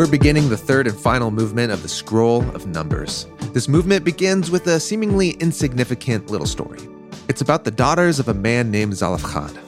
[0.00, 3.26] We're beginning the third and final movement of the Scroll of Numbers.
[3.52, 6.80] This movement begins with a seemingly insignificant little story.
[7.28, 9.58] It's about the daughters of a man named Zelophehad.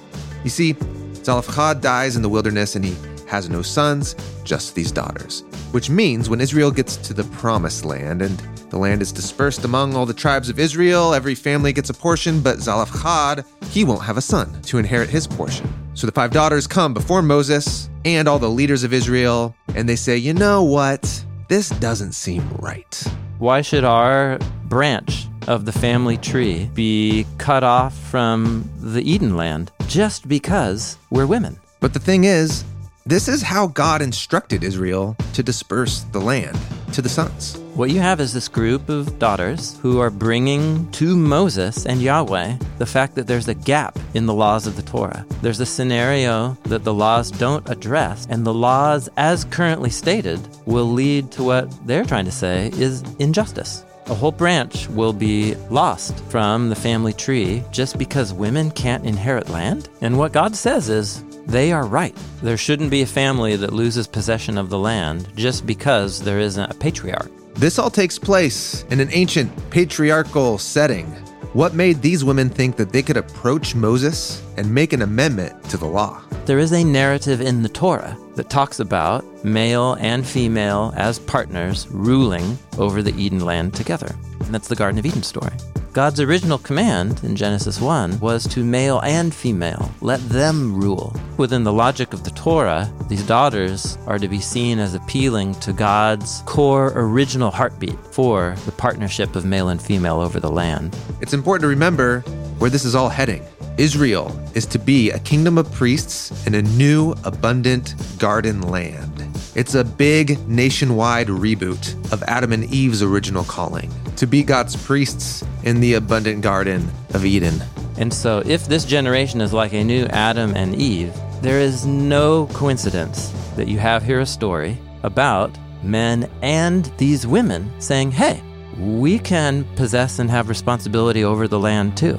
[0.43, 0.75] You see,
[1.17, 2.97] Zelophehad dies in the wilderness and he
[3.29, 5.43] has no sons, just these daughters.
[5.73, 8.39] Which means when Israel gets to the promised land and
[8.71, 12.41] the land is dispersed among all the tribes of Israel, every family gets a portion,
[12.41, 15.82] but Zelophehad, he won't have a son to inherit his portion.
[15.95, 19.97] So the five daughters come before Moses and all the leaders of Israel, and they
[19.97, 21.25] say, you know what?
[21.49, 23.05] This doesn't seem right.
[23.39, 29.71] Why should our branch of the family tree be cut off from the Eden land
[29.87, 31.59] just because we're women?
[31.81, 32.65] But the thing is,
[33.05, 36.59] this is how God instructed Israel to disperse the land
[36.93, 37.62] to the sons.
[37.75, 42.59] What you have is this group of daughters who are bringing to Moses and Yahweh
[42.77, 45.25] the fact that there's a gap in the laws of the Torah.
[45.41, 50.85] There's a scenario that the laws don't address, and the laws, as currently stated, will
[50.85, 53.87] lead to what they're trying to say is injustice.
[54.09, 59.49] A whole branch will be lost from the family tree just because women can't inherit
[59.49, 59.89] land.
[60.03, 62.17] And what God says is, they are right.
[62.43, 66.71] There shouldn't be a family that loses possession of the land just because there isn't
[66.71, 67.31] a patriarch.
[67.55, 71.07] This all takes place in an ancient patriarchal setting.
[71.53, 75.77] What made these women think that they could approach Moses and make an amendment to
[75.77, 76.23] the law?
[76.47, 81.87] There is a narrative in the Torah that talks about male and female as partners
[81.89, 84.15] ruling over the Eden land together.
[84.41, 85.53] And that's the Garden of Eden story.
[85.93, 91.15] God's original command in Genesis 1 was to male and female, let them rule.
[91.37, 95.75] Within the logic of the Torah, these daughters are to be seen as appealing to
[95.75, 100.97] God's core original heartbeat for the partnership of male and female over the land.
[101.21, 102.21] It's important to remember
[102.59, 103.43] where this is all heading.
[103.79, 109.27] Israel is to be a kingdom of priests in a new, abundant garden land.
[109.55, 115.43] It's a big nationwide reboot of Adam and Eve's original calling to be God's priests
[115.65, 117.63] in the abundant garden of Eden.
[117.99, 122.47] And so, if this generation is like a new Adam and Eve, there is no
[122.49, 128.41] coincidence that you have here a story about men and these women saying, hey,
[128.79, 132.19] we can possess and have responsibility over the land too.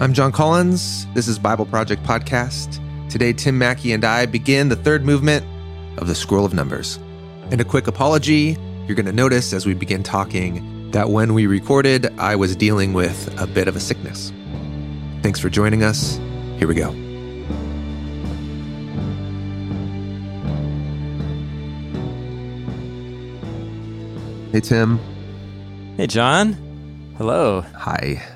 [0.00, 1.06] I'm Jon Collins.
[1.14, 2.80] This is Bible Project Podcast.
[3.08, 5.46] Today, Tim Mackie and I begin the third movement
[5.98, 6.98] of the Scroll of Numbers.
[7.52, 8.56] And a quick apology
[8.88, 12.92] you're going to notice as we begin talking that when we recorded, I was dealing
[12.92, 14.32] with a bit of a sickness.
[15.22, 16.16] Thanks for joining us.
[16.58, 16.90] Here we go.
[24.50, 24.98] Hey, Tim.
[25.96, 26.54] Hey, Jon.
[27.16, 27.60] Hello.
[27.76, 28.33] Hi.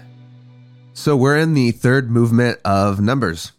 [0.99, 3.53] So we're in the third movement of Numbers.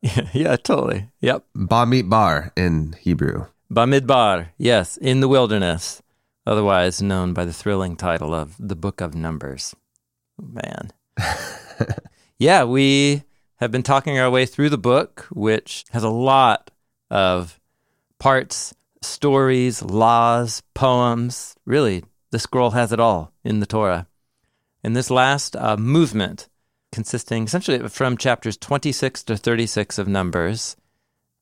[0.00, 1.10] Yeah, yeah, totally.
[1.22, 1.44] Yep.
[1.56, 3.46] Bamidbar in Hebrew.
[3.68, 6.02] Bamidbar, yes, in the wilderness,
[6.46, 9.74] otherwise known by the thrilling title of the Book of Numbers.
[10.40, 10.92] Man.
[12.38, 13.24] yeah, we
[13.56, 16.70] have been talking our way through the book, which has a lot
[17.10, 17.58] of
[18.20, 18.72] parts,
[19.02, 21.56] stories, laws, poems.
[21.66, 24.06] Really, the scroll has it all in the Torah.
[24.84, 26.48] In this last uh, movement,
[26.94, 30.76] consisting essentially from chapters 26 to 36 of Numbers,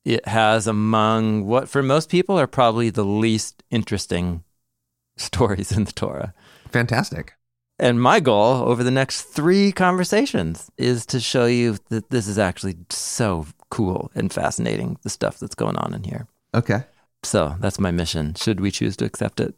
[0.03, 4.43] it has among what for most people are probably the least interesting
[5.17, 6.33] stories in the Torah.
[6.71, 7.33] Fantastic.
[7.79, 12.39] And my goal over the next three conversations is to show you that this is
[12.39, 16.27] actually so cool and fascinating, the stuff that's going on in here.
[16.53, 16.83] Okay.
[17.23, 19.55] So that's my mission, should we choose to accept it.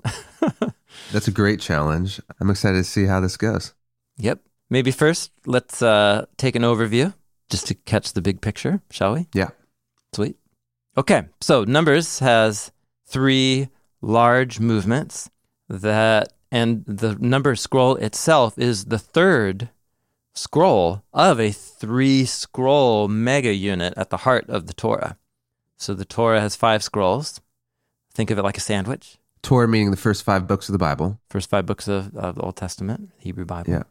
[1.12, 2.22] that's a great challenge.
[2.40, 3.74] I'm excited to see how this goes.
[4.18, 4.40] Yep.
[4.76, 7.14] Maybe first, let's uh, take an overview
[7.50, 9.30] just to catch the big picture, shall we?
[9.34, 9.52] Yeah.
[10.12, 10.36] Sweet.
[10.98, 12.74] Okay, so Numbers has
[13.08, 13.70] three
[14.02, 15.30] large movements
[15.70, 19.70] that, and the number scroll itself is the third
[20.34, 25.18] scroll of a three scroll mega unit at the heart of the Torah.
[25.78, 27.40] So the Torah has five scrolls.
[28.14, 29.20] Think of it like a sandwich.
[29.42, 31.18] Torah meaning the first five books of the Bible.
[31.30, 33.72] First five books of, of the Old Testament, Hebrew Bible.
[33.72, 33.84] Yeah.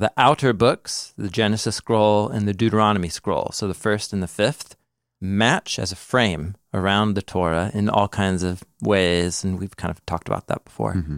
[0.00, 4.26] The outer books, the Genesis scroll and the Deuteronomy scroll, so the first and the
[4.26, 4.74] fifth,
[5.20, 9.44] match as a frame around the Torah in all kinds of ways.
[9.44, 10.94] And we've kind of talked about that before.
[10.94, 11.16] Mm-hmm.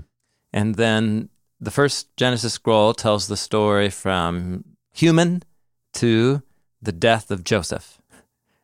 [0.52, 1.29] And then
[1.61, 5.44] the first Genesis scroll tells the story from human
[5.93, 6.43] to
[6.82, 8.02] the death of Joseph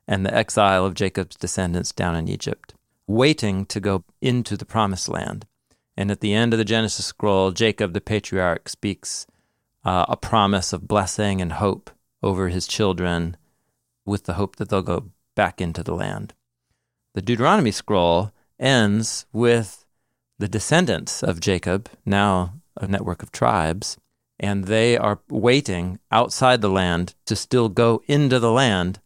[0.08, 2.74] and the exile of Jacob's descendants down in Egypt,
[3.06, 5.46] waiting to go into the promised land.
[5.96, 9.24] And at the end of the Genesis scroll, Jacob, the patriarch, speaks
[9.84, 11.90] uh, a promise of blessing and hope
[12.22, 13.36] over his children
[14.04, 16.34] with the hope that they'll go back into the land.
[17.14, 19.84] The Deuteronomy scroll ends with
[20.38, 23.98] the descendants of Jacob, now a network of tribes,
[24.38, 29.00] and they are waiting outside the land to still go into the land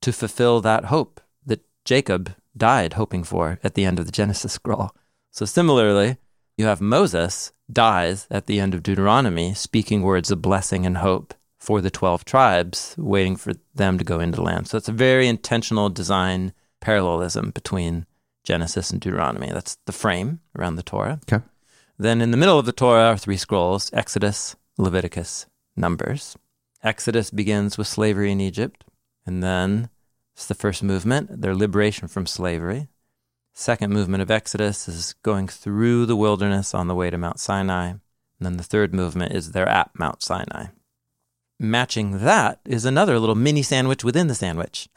[0.00, 4.52] to fulfill that hope that Jacob died hoping for at the end of the Genesis
[4.52, 4.90] scroll.
[5.30, 6.18] So, similarly,
[6.56, 11.34] you have Moses dies at the end of Deuteronomy, speaking words of blessing and hope
[11.58, 14.68] for the 12 tribes, waiting for them to go into the land.
[14.68, 18.06] So, it's a very intentional design parallelism between
[18.44, 19.50] Genesis and Deuteronomy.
[19.52, 21.20] That's the frame around the Torah.
[21.32, 21.44] Okay.
[21.98, 25.46] Then in the middle of the Torah are three scrolls Exodus, Leviticus,
[25.76, 26.36] Numbers.
[26.82, 28.84] Exodus begins with slavery in Egypt,
[29.24, 29.88] and then
[30.34, 32.88] it's the first movement, their liberation from slavery.
[33.54, 37.88] Second movement of Exodus is going through the wilderness on the way to Mount Sinai.
[37.88, 38.00] And
[38.40, 40.66] then the third movement is they're at Mount Sinai.
[41.60, 44.88] Matching that is another little mini sandwich within the sandwich.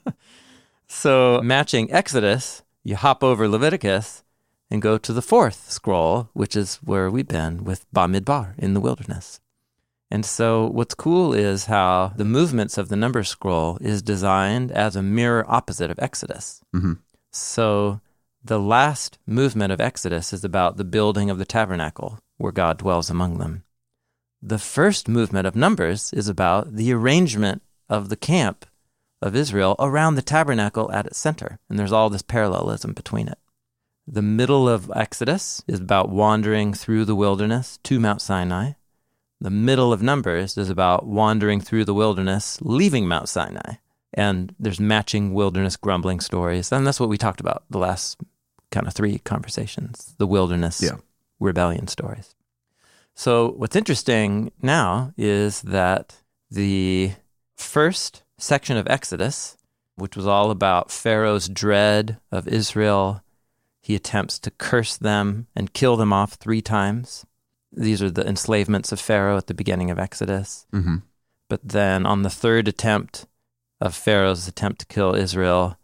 [0.86, 4.22] so, matching Exodus, you hop over Leviticus
[4.70, 8.80] and go to the fourth scroll, which is where we've been with Bamidbar in the
[8.80, 9.40] wilderness.
[10.10, 14.94] And so, what's cool is how the movements of the number scroll is designed as
[14.94, 16.62] a mirror opposite of Exodus.
[16.74, 16.94] Mm-hmm.
[17.32, 18.00] So,
[18.42, 23.10] the last movement of Exodus is about the building of the tabernacle where God dwells
[23.10, 23.64] among them.
[24.42, 28.64] The first movement of Numbers is about the arrangement of the camp
[29.20, 31.58] of Israel around the tabernacle at its center.
[31.68, 33.38] And there's all this parallelism between it.
[34.06, 38.72] The middle of Exodus is about wandering through the wilderness to Mount Sinai.
[39.40, 43.74] The middle of Numbers is about wandering through the wilderness, leaving Mount Sinai.
[44.14, 46.72] And there's matching wilderness grumbling stories.
[46.72, 48.20] And that's what we talked about the last
[48.70, 50.98] kind of three conversations the wilderness Yeah.
[51.38, 52.34] rebellion stories.
[53.14, 56.16] So, what's interesting now is that
[56.50, 57.12] the
[57.56, 59.56] first section of Exodus,
[59.96, 63.22] which was all about Pharaoh's dread of Israel,
[63.82, 67.26] he attempts to curse them and kill them off three times.
[67.72, 70.66] These are the enslavements of Pharaoh at the beginning of Exodus.
[70.72, 70.96] Mm-hmm.
[71.48, 73.26] But then on the third attempt
[73.80, 75.78] of Pharaoh's attempt to kill Israel,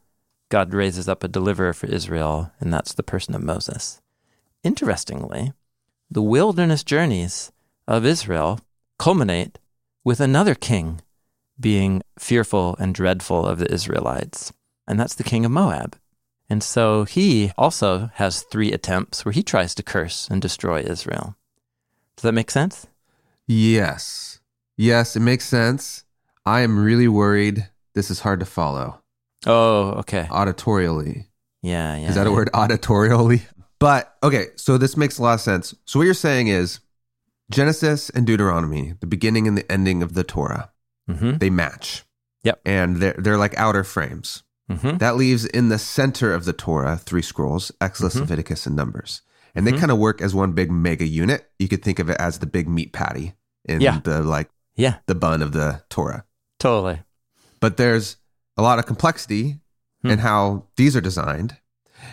[0.49, 4.01] God raises up a deliverer for Israel, and that's the person of Moses.
[4.63, 5.53] Interestingly,
[6.11, 7.51] the wilderness journeys
[7.89, 8.61] of Israel
[8.99, 9.59] culminate
[10.05, 11.01] with another king
[11.59, 14.53] being fearful and dreadful of the Israelites,
[14.87, 15.97] and that's the king of Moab.
[16.49, 21.35] And so he also has three attempts where he tries to curse and destroy Israel.
[22.17, 22.87] Does that make sense?
[23.47, 24.41] Yes.
[24.77, 26.05] Yes, it makes sense.
[26.45, 27.69] I am really worried.
[27.97, 29.01] This is hard to follow
[29.47, 30.25] Oh, okay.
[30.31, 31.27] auditorially.
[31.63, 32.09] Yeah, yeah.
[32.09, 32.51] Is that a word?
[32.55, 33.43] Auditorially?
[33.81, 35.75] But okay, so this makes a lot of sense.
[35.87, 36.79] So what you're saying is
[37.51, 40.71] Genesis and Deuteronomy, the beginning and the ending of the Torah,
[41.11, 41.39] Mm-hmm.
[41.39, 42.05] they match.
[42.43, 42.61] Yep.
[42.67, 44.43] And they're they're like outer frames.
[44.71, 44.97] Mm-hmm.
[44.99, 48.21] That leaves in the center of the Torah three scrolls, Exodus, Mhm.
[48.21, 49.23] Leviticus, and Numbers.
[49.55, 49.79] And they Mhm.
[49.79, 51.49] kind of work as one big mega unit.
[51.61, 53.35] You could think of it as the big meat patty
[53.65, 54.01] in Yeah.
[54.03, 56.25] the like Yeah, the bun of the Torah.
[56.59, 57.03] totally.
[57.61, 58.17] But there's
[58.57, 59.61] a lot of complexity
[60.03, 60.11] Hmm.
[60.11, 61.57] in how these are designed.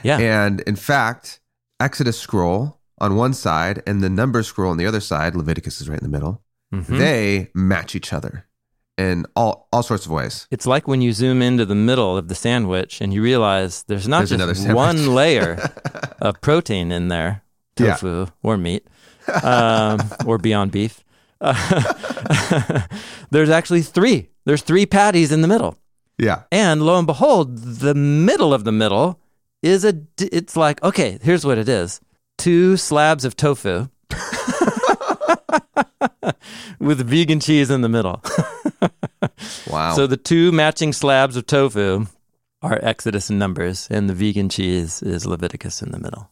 [0.04, 0.18] Yeah.
[0.18, 1.40] And in fact,
[1.80, 5.90] Exodus scroll on one side and the Numbers scroll on the other side, Leviticus is
[5.90, 6.42] right in the middle,
[6.74, 6.98] Mhm.
[6.98, 8.45] they match each other
[8.98, 10.48] in all, all sorts of ways.
[10.50, 14.07] It's like when you zoom into the middle of the sandwich and you realize there's
[14.07, 15.57] not There's just one layer
[16.21, 17.44] of protein in there,
[17.78, 17.95] Yeah.
[17.95, 18.88] tofu or meat,
[19.44, 21.04] um, or beyond beef.
[21.42, 21.54] Uh,
[23.31, 24.30] there's actually three.
[24.45, 25.78] There's three patties in the middle.
[26.18, 26.44] Yeah.
[26.52, 29.19] And lo and behold, the middle of the middle
[29.62, 32.02] is a, it's like, okay, here's what it is
[32.38, 33.88] two slabs of tofu
[36.80, 38.21] with vegan cheese in the middle.
[39.69, 39.94] Wow.
[39.95, 42.06] So the two matching slabs of tofu
[42.62, 46.30] are Exodus and Numbers, and the vegan cheese is Leviticus in the middle.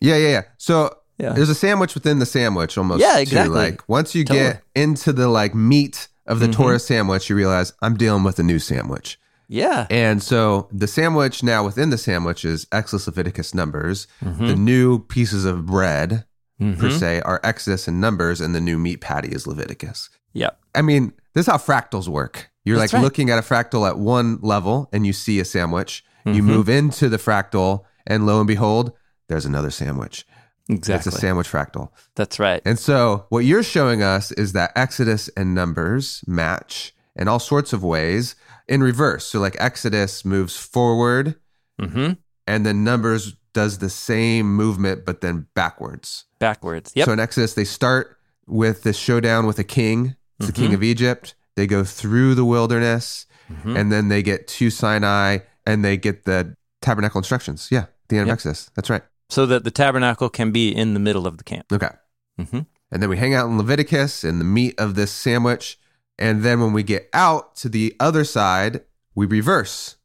[0.00, 0.42] yeah, yeah, yeah.
[0.58, 1.32] So Yeah.
[1.32, 3.00] there's a sandwich within the sandwich almost.
[3.00, 3.20] Yeah, too.
[3.22, 3.56] exactly.
[3.56, 4.46] Like once you Totally.
[4.54, 6.52] get into the like meat of the Mhm.
[6.52, 9.18] Torah sandwich, you realize I'm dealing with a new sandwich.
[9.48, 9.86] Yeah.
[9.90, 14.06] And so the sandwich now within the sandwich is Exodus, Leviticus, Numbers.
[14.22, 14.46] Mhm.
[14.48, 16.24] The new pieces of bread
[16.58, 16.98] per Mhm.
[16.98, 20.08] se are Exodus and Numbers, and the new meat patty is Leviticus.
[20.32, 20.58] Yep.
[20.74, 22.48] I mean, this is how fractals work.
[22.64, 23.04] You're That's like right.
[23.04, 26.02] looking at a fractal at one level and you see a sandwich.
[26.24, 26.46] You Mhm.
[26.46, 28.92] move into the fractal, and lo and behold,
[29.28, 30.26] there's another sandwich.
[30.68, 31.10] Exactly.
[31.10, 31.90] It's a sandwich fractal.
[32.14, 32.62] That's right.
[32.64, 37.72] And so, what you're showing us is that Exodus and Numbers match in all sorts
[37.72, 38.34] of ways
[38.66, 39.26] in reverse.
[39.26, 41.36] So, like Exodus moves forward,
[41.78, 42.12] hmm
[42.46, 46.24] and then Numbers does the same movement, but then backwards.
[46.38, 46.92] Backwards.
[46.94, 47.06] Yep.
[47.06, 48.16] So, in Exodus, they start
[48.46, 50.74] with this showdown with a king, it's the king Mhm.
[50.74, 51.34] of Egypt.
[51.56, 53.78] They go through the wilderness, Mhm.
[53.78, 57.68] and then they get to Sinai, and they get the tabernacle instructions.
[57.70, 57.86] Yeah.
[58.10, 58.32] the end Yep.
[58.32, 58.70] of Exodus.
[58.74, 59.02] That's right.
[59.30, 61.66] So that the tabernacle can be in the middle of the camp.
[61.72, 61.90] Okay.
[62.38, 65.78] hmm And then we hang out in Leviticus in the meat of this sandwich.
[66.18, 68.82] And then when we get out to the other side,
[69.14, 69.96] we reverse.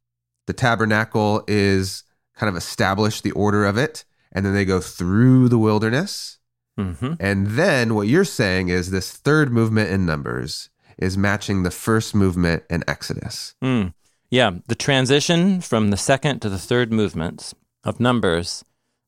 [0.47, 2.03] The tabernacle is
[2.35, 4.05] kind of established the order of it.
[4.31, 6.37] And then they go through the wilderness.
[6.77, 11.71] hmm And then what you're saying is this third movement in Numbers is matching the
[11.71, 13.55] first movement in Exodus.
[13.63, 13.93] Mm.
[14.29, 18.63] Yeah, the transition from the second to the third movements of Numbers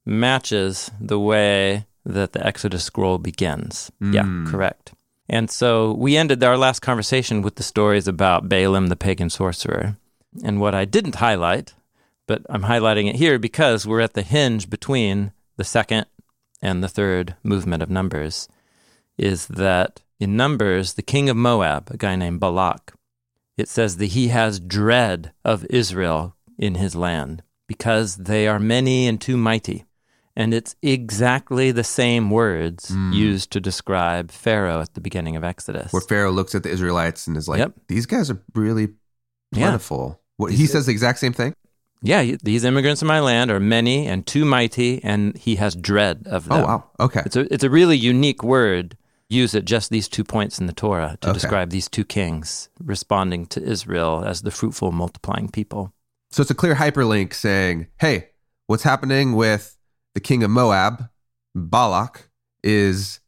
[0.05, 3.91] matches the way that the Exodus scroll begins.
[3.99, 4.47] Yeah, Mm.
[4.49, 4.93] correct.
[5.29, 9.97] And so we ended our last conversation with the stories about Balaam, the pagan sorcerer.
[10.43, 11.73] And what I didn't highlight,
[12.27, 16.05] but I'm highlighting it here because we're at the hinge between the second
[16.61, 18.47] and the third movement of Numbers,
[19.17, 22.93] is that in Numbers, the king of Moab, a guy named Balak,
[23.57, 29.07] it says that he has dread of Israel in his land because they are many
[29.07, 29.85] and too mighty.
[30.35, 33.13] And it's exactly the same words Mm.
[33.13, 35.91] used to describe Pharaoh at the beginning of Exodus.
[35.91, 37.73] Where Pharaoh looks at the Israelites and is like, Yep.
[37.87, 38.89] these guys are really
[39.51, 39.59] Yeah.
[39.63, 40.21] plentiful.
[40.37, 41.53] What, He he says the exact same thing?
[42.01, 46.25] yeah, these immigrants in my land are many and too mighty, and he has dread
[46.27, 46.57] of them.
[46.63, 46.83] Oh, wow.
[46.99, 47.21] Okay.
[47.25, 48.97] It's a, it's a really unique word
[49.29, 51.33] used at just these two points in the Torah to Okay.
[51.35, 55.93] describe these two kings responding to Israel as the fruitful, multiplying people.
[56.31, 58.29] So it's a clear hyperlink saying, hey,
[58.67, 59.77] what's happening with
[60.13, 61.09] the king of Moab,
[61.55, 62.29] Balak,
[62.63, 63.19] is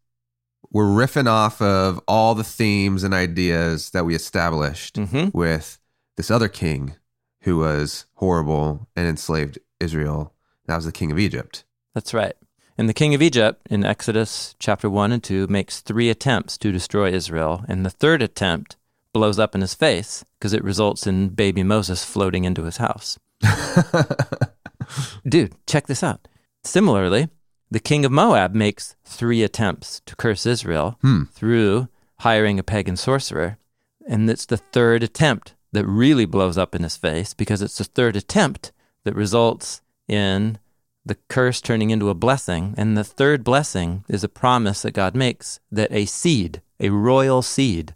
[0.72, 5.80] we're riffing off of all the themes and ideas that we established hmm with
[6.18, 6.96] this other king
[7.42, 10.34] who was horrible and enslaved Israel.
[10.66, 11.64] That was the king of Egypt.
[11.94, 12.36] That's right.
[12.78, 16.72] And the king of Egypt in Exodus chapter 1 and 2 makes three attempts to
[16.72, 17.64] destroy Israel.
[17.68, 18.78] And the third attempt
[19.14, 23.20] blows up in his face because it results in baby Moses floating into his house.
[25.28, 26.28] Dude, check this out.
[26.64, 27.30] Similarly,
[27.70, 31.24] the king of Moab makes three attempts to curse Israel Hmm.
[31.34, 31.88] through
[32.20, 33.58] hiring a pagan sorcerer.
[34.08, 37.84] And it's the third attempt that really blows up in his face because it's the
[37.84, 38.72] third attempt
[39.04, 40.58] that results in
[41.06, 42.76] the curse turning into a blessing.
[42.78, 47.42] And the third blessing is a promise that God makes that a seed, a royal
[47.42, 47.96] seed,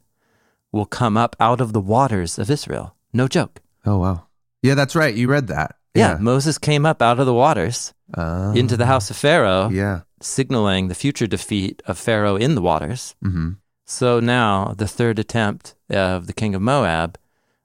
[0.72, 2.96] will come up out of the waters of Israel.
[3.14, 3.62] No joke.
[3.86, 4.24] oh, wow.
[4.64, 5.14] Yeah, that's right.
[5.16, 5.76] You read that.
[5.94, 10.02] Yeah, Moses came up out of the waters Uh, into the house of Pharaoh, Yeah.
[10.22, 13.16] signaling the future defeat of Pharaoh in the waters.
[13.22, 13.52] hmm
[13.86, 17.18] So now, the third attempt of the king of Moab,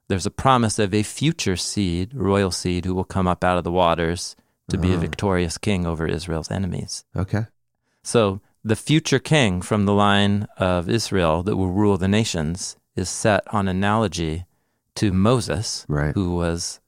[0.09, 3.63] there's a promise of a future seed, royal seed, who will come up out of
[3.63, 4.35] the waters
[4.69, 4.99] to be a Ah.
[4.99, 7.03] victorious king over Israel's enemies.
[7.15, 7.45] Okay.
[8.03, 13.09] So the future king from the line of Israel that will rule the nations is
[13.09, 14.45] set on analogy
[14.95, 16.13] to Moses, Right.
[16.15, 16.79] who was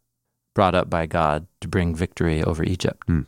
[0.53, 3.03] brought up by God to bring victory over Egypt.
[3.07, 3.21] Hmm.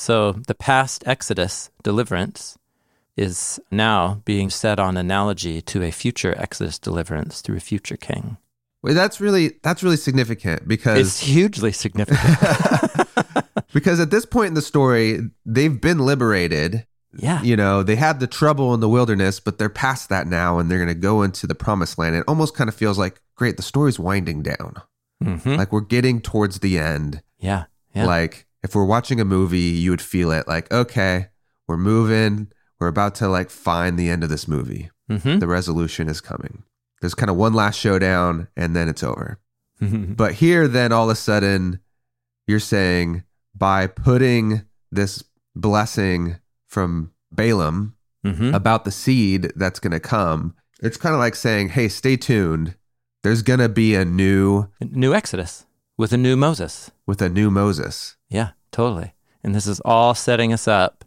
[0.00, 2.56] So the past Exodus deliverance
[3.18, 8.38] is now being set on analogy to a future Exodus deliverance through a future king.
[8.82, 12.38] Well, that's really that's really significant because It's hugely significant.
[13.74, 16.86] because at this point in the story, they've been liberated.
[17.14, 17.42] yeah.
[17.42, 20.70] You know, they had the trouble in the wilderness, but they're past that now and
[20.70, 22.14] they're going to go into the promised land.
[22.16, 24.76] It almost kind of feels like, great, the story's winding down.
[25.22, 27.22] hmm Like we're getting towards the end.
[27.38, 27.64] Yeah.
[27.94, 28.06] Yeah.
[28.06, 31.28] Like if we're watching a movie, you would feel it like, okay,
[31.66, 32.50] we're moving.
[32.78, 34.90] We're about to like find the end of this movie.
[35.08, 36.62] hmm The resolution is coming.
[37.00, 39.38] There's kind of one last showdown and then it's over.
[39.80, 41.80] But here, then all of a sudden,
[42.46, 43.24] you're saying
[43.54, 44.62] by putting
[44.92, 45.24] this
[45.56, 46.36] blessing
[46.66, 51.70] from Balaam hmm about the seed that's going to come, it's kind of like saying,
[51.70, 52.74] hey, stay tuned.
[53.22, 55.64] There's going to be a new, New Exodus
[55.96, 56.90] with a new Moses.
[57.06, 58.16] with a new Moses.
[58.30, 59.12] Yeah, totally.
[59.44, 61.04] And this is all setting us up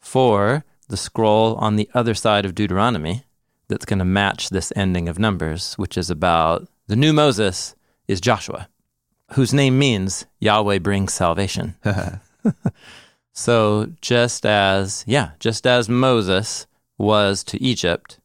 [0.00, 3.22] for the scroll on the other side of Deuteronomy
[3.68, 7.76] that's going to match this ending of Numbers, which is about the new Moses
[8.08, 8.68] is Joshua,
[9.34, 11.76] whose name means Yahweh brings salvation.
[13.32, 16.66] So just as, yeah, just as Moses
[16.98, 18.18] was to Egypt,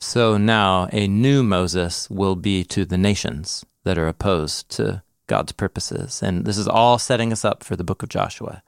[0.00, 5.52] so now a new Moses will be to the nations that are opposed to God's
[5.52, 6.22] purposes.
[6.22, 8.62] And this is all setting us up for the book of Joshua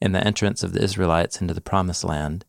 [0.00, 2.44] and the entrance of the Israelites into the promised land,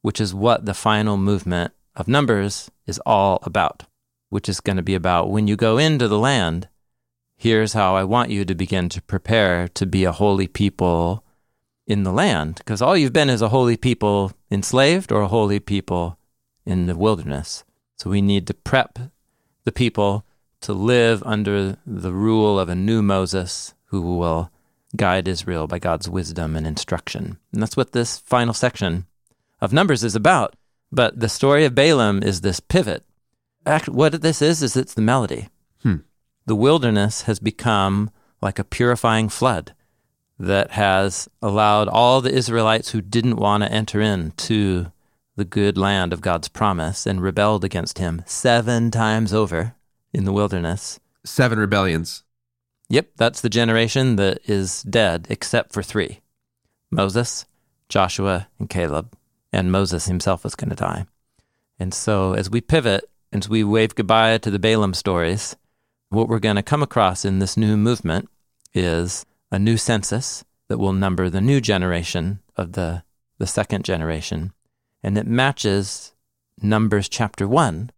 [0.00, 3.84] which is what the final movement of Numbers is all about,
[4.30, 6.68] which is going to be about when you go into the land,
[7.36, 11.24] here's how I want you to begin to prepare to be a holy people
[11.86, 15.60] in the land, because all you've been is a holy people enslaved or a holy
[15.60, 16.18] people
[16.64, 17.64] in the wilderness.
[17.98, 18.98] So we need to prep
[19.64, 20.24] the people
[20.62, 24.50] to live under the rule of a new Moses who will
[24.96, 27.38] guide Israel by God's wisdom and instruction.
[27.52, 29.06] And that's what this final section
[29.60, 30.54] of Numbers is about.
[30.90, 33.04] But the story of Balaam is this pivot.
[33.64, 35.48] Actually, what this is, is it's the melody.
[35.82, 35.96] Hmm.
[36.46, 39.74] The wilderness has become like a purifying flood
[40.38, 44.90] that has allowed all the Israelites who didn't want to enter into
[45.36, 49.74] the good land of God's promise and rebelled against him seven times over
[50.12, 51.00] in the wilderness.
[51.24, 52.24] Seven rebellions.
[52.88, 56.20] Yep, that's the generation that is dead except for three
[56.90, 57.46] Moses,
[57.88, 59.16] Joshua, and Caleb.
[59.52, 61.06] And Moses himself was going to die.
[61.78, 65.56] And so as we pivot, as we wave goodbye to the Balaam stories,
[66.08, 68.28] what we're going to come across in this new movement
[68.74, 73.02] is a new census that will number the new generation of the,
[73.38, 74.52] the second generation.
[75.02, 76.12] And it matches
[76.60, 77.90] Numbers chapter 1,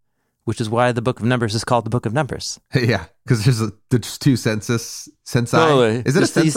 [0.44, 2.60] which is why the book of Numbers is called the book of Numbers.
[2.74, 5.08] yeah, because there's, a, there's two census.
[5.26, 5.52] Censi.
[5.52, 6.02] Totally.
[6.04, 6.56] Is it a these-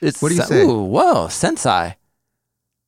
[0.00, 0.62] It's What do you say?
[0.62, 1.94] Ooh, whoa, sensi.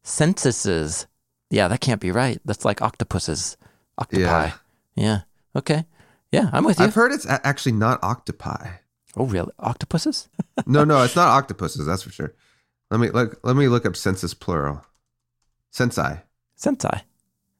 [0.02, 1.06] Censuses.
[1.50, 2.40] Yeah, that can't be right.
[2.44, 3.56] That's like octopuses.
[3.98, 4.20] Octopi.
[4.22, 4.52] Yeah.
[4.94, 5.20] Yeah.
[5.56, 5.84] Okay.
[6.32, 6.84] Yeah, I'm with you.
[6.84, 8.68] I've heard it's actually not octopi.
[9.16, 9.52] oh, really?
[9.58, 10.28] Octopuses?
[10.66, 11.86] No, no, it's not octopuses.
[11.86, 12.34] That's for sure.
[12.90, 13.40] Let me look.
[13.42, 14.84] Let me look up census plural.
[15.70, 16.02] Sensi.
[16.54, 16.88] Sensi.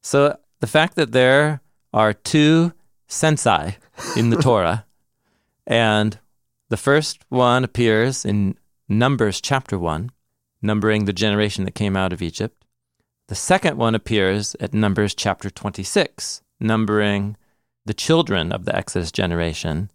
[0.02, 1.62] So the fact that there
[1.94, 2.72] are two
[3.10, 3.76] sensi
[4.16, 4.86] in the Torah,
[5.66, 6.18] and
[6.68, 8.56] the first one appears in
[8.88, 10.10] Numbers chapter 1,
[10.62, 12.64] numbering the generation that came out of Egypt.
[13.28, 17.36] The second one appears at Numbers chapter 26, numbering
[17.84, 19.90] the children of the Exodus generation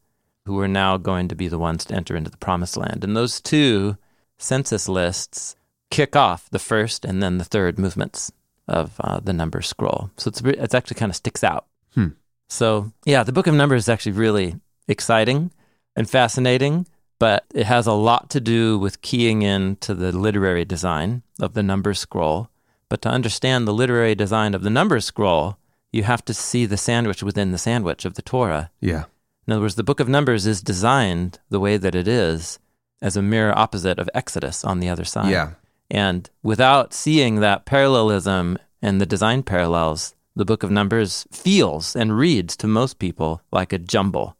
[0.46, 3.04] who are now going to be the ones to enter into the promised land.
[3.04, 3.98] And those two
[4.38, 5.56] census lists
[5.90, 8.32] kick off the first and then the third movements
[8.68, 10.12] of uh, the number scroll.
[10.18, 11.68] So it's, it's actually kind of sticks out.
[11.94, 12.10] Hmm.
[12.48, 14.56] So, yeah, the book of Numbers is actually really
[14.88, 15.52] exciting
[15.96, 16.88] and fascinating,
[17.20, 21.54] but it has a lot to do with keying in to the literary design of
[21.54, 22.50] the Numbers scroll.
[22.90, 25.58] But to understand the literary design of the Numbers scroll,
[25.92, 28.70] you have to see the sandwich within the sandwich of the Torah.
[28.80, 29.06] Yeah.
[29.48, 32.60] In other words, the book of Numbers is designed the way that it is
[33.02, 35.32] as a mirror opposite of Exodus on the other side.
[35.32, 35.52] Yeah.
[35.90, 42.18] And without seeing that parallelism and the design parallels, the book of Numbers feels and
[42.18, 44.38] reads to most people like a jumble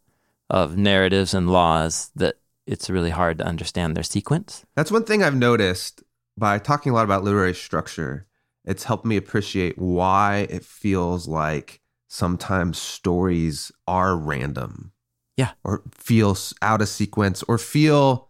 [0.50, 4.64] of narratives and laws that it's really hard to understand their sequence.
[4.74, 6.02] That's one thing I've noticed
[6.36, 8.26] by talking a lot about literary structure.
[8.64, 14.92] It's helped me appreciate why it feels like sometimes stories are random.
[15.36, 15.52] Yeah.
[15.64, 18.28] Or feel out of sequence or feel,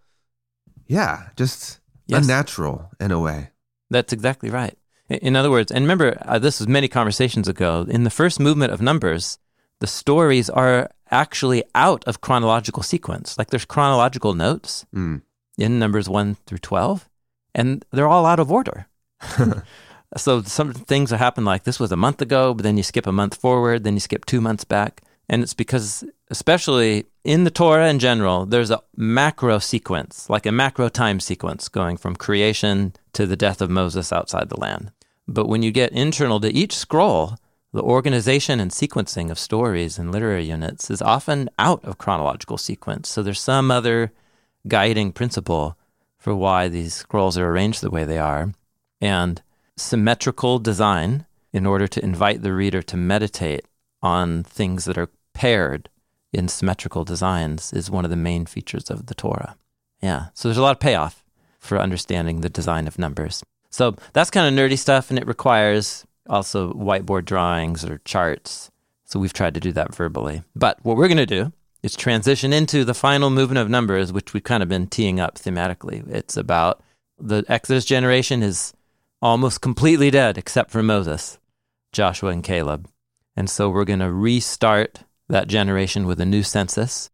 [0.86, 2.22] yeah, just Yes.
[2.22, 3.50] unnatural in a way.
[3.90, 4.78] That's exactly right.
[5.08, 7.86] In other words, and remember, uh, this was many conversations ago.
[7.88, 9.38] In the first movement of Numbers,
[9.80, 13.38] the stories are actually out of chronological sequence.
[13.38, 15.22] Like there's chronological notes Mm.
[15.56, 17.08] in Numbers 1 through 12,
[17.54, 18.88] and they're all out of order.
[20.16, 23.06] so some things that happen like this was a month ago, but then you skip
[23.06, 25.02] a month forward, then you skip two months back.
[25.28, 30.52] And it's because, especially in the Torah in general, there's a macro sequence, like a
[30.52, 34.92] macro time sequence going from creation to the death of Moses outside the land.
[35.28, 37.36] But when you get internal to each scroll,
[37.72, 43.08] the organization and sequencing of stories and literary units is often out of chronological sequence.
[43.08, 44.12] So there's some other
[44.66, 45.76] guiding principle
[46.18, 48.52] for why these scrolls are arranged the way they are.
[49.00, 49.42] And
[49.76, 53.66] symmetrical design, in order to invite the reader to meditate
[54.02, 55.88] on things that are paired
[56.32, 59.56] in symmetrical designs, is one of the main features of the Torah.
[60.00, 60.26] Yeah.
[60.34, 61.22] So there's a lot of payoff
[61.58, 63.42] for understanding the design of numbers.
[63.76, 68.70] So that's kind of nerdy stuff, and it requires also whiteboard drawings or charts.
[69.04, 70.44] So we've tried to do that verbally.
[70.54, 74.32] But what we're going to do is transition into the final movement of numbers, which
[74.32, 76.08] we've kind of been teeing up thematically.
[76.10, 76.82] It's about
[77.18, 78.72] the Exodus generation is
[79.20, 81.38] almost completely dead except for Moses,
[81.92, 82.88] Joshua, and Caleb.
[83.36, 87.10] And so we're going to restart that generation with a new census.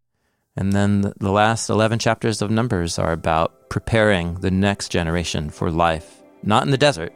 [0.56, 5.68] And then the- last 11 chapters of Numbers are about preparing the next generation for
[5.68, 7.12] life, not in the desert,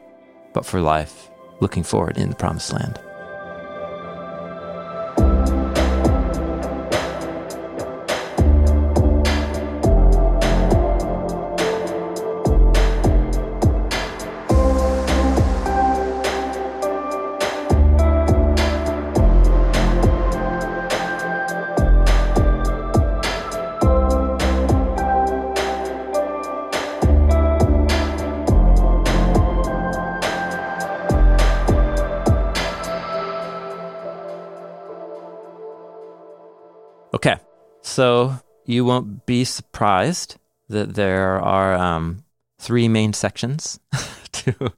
[0.53, 3.01] but for life looking forward in the promised land.
[37.99, 40.37] Okay, so you won't be surprised
[40.69, 42.25] that there are um,
[42.59, 43.79] three main sections
[44.33, 44.73] to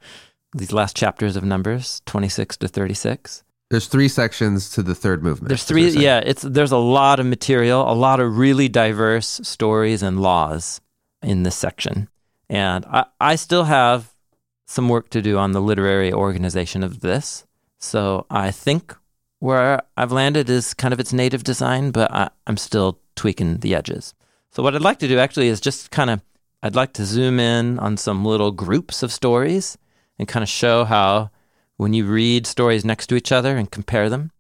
[0.55, 3.45] these last chapters of Numbers, 26 to 36.
[3.71, 5.49] There's three sections to the third movement.
[5.49, 8.39] There's is what you're three, yeah, it's there's a lot of material, a lot of
[8.39, 10.81] really diverse stories and laws
[11.23, 12.09] in this section.
[12.49, 14.15] And I, I still have
[14.67, 17.47] some work to do on the literary organization of this.
[17.79, 18.95] So I think
[19.41, 23.75] where I've landed is kind of its native design, but I, I'm still tweaking the
[23.75, 24.15] edges.
[24.51, 26.23] So what I'd like to do actually is just kind of
[26.63, 29.79] I'd like to zoom in on some little groups of stories
[30.19, 31.31] and kind of show how
[31.77, 34.33] when you read stories next to each other and compare them,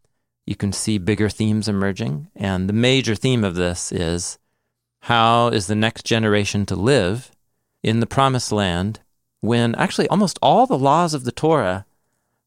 [0.44, 2.28] you can see bigger themes emerging.
[2.34, 4.38] And the major theme of this is
[5.02, 7.30] how is the next generation to live
[7.82, 9.00] in the promised land
[9.40, 11.86] when actually almost all the laws of the Torah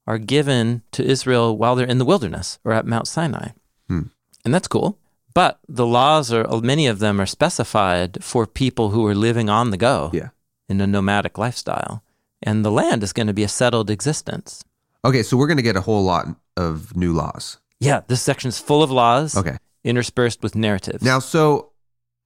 [0.05, 3.49] are given to Israel while they're in the wilderness or at Mount Sinai.
[3.87, 4.07] Hmm.
[4.43, 4.97] And that's cool.
[5.33, 9.71] But the laws are, many of them are specified for people who are living on
[9.71, 10.29] the go Yeah.
[10.67, 12.03] in a nomadic lifestyle.
[12.43, 14.63] And the land is going to be a settled existence.
[15.05, 17.59] Okay, so we're going to get a whole lot of new laws.
[17.79, 19.57] Yeah, this section is full of laws Okay.
[19.83, 21.03] interspersed with narratives.
[21.03, 21.67] Now, so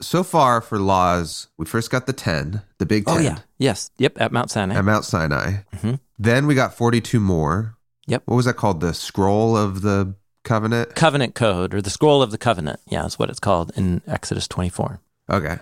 [0.02, 3.38] so far for laws, we first got the 10, the big 10 oh, yeah.
[3.58, 3.92] Yes.
[3.98, 4.20] Yep.
[4.20, 4.76] At Mount Sinai.
[4.76, 5.60] at Mount Sinai.
[5.78, 6.00] Mhm.
[6.20, 7.78] Then we got 42 more.
[8.08, 8.24] Yep.
[8.26, 8.82] What was that called?
[8.82, 10.96] The scroll of the covenant?
[10.96, 12.80] Covenant Code or the Scroll of the Covenant.
[12.88, 15.02] Yeah, is what it's called in Exodus 24.
[15.30, 15.58] Okay.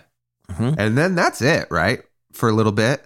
[0.52, 0.76] Mhm.
[0.78, 2.02] And then that's it, right?
[2.34, 3.04] For a little bit.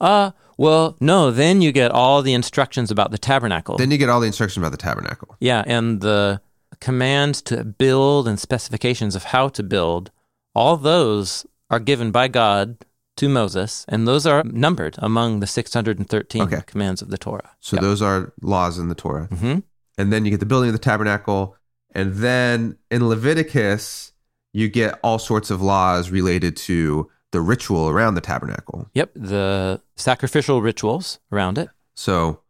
[0.00, 3.76] Uh, well, no, then you get all the instructions about the tabernacle.
[3.76, 5.36] Then you get all the instructions about the tabernacle.
[5.40, 6.40] yeah, and the
[6.80, 10.10] commands to build and specifications of how to build,
[10.54, 12.76] all those are given by God
[13.16, 16.62] to Moses, and those are numbered among the 613 Okay.
[16.66, 17.50] commands of the Torah.
[17.60, 19.26] So those are laws in the Torah.
[19.26, 19.58] hmm
[19.98, 21.56] And then you get the building of the tabernacle.
[21.94, 24.12] And then in Leviticus,
[24.52, 28.88] you get all sorts of laws related to the ritual around the tabernacle.
[28.94, 31.68] Yep, the sacrificial rituals around it.
[31.94, 32.40] So,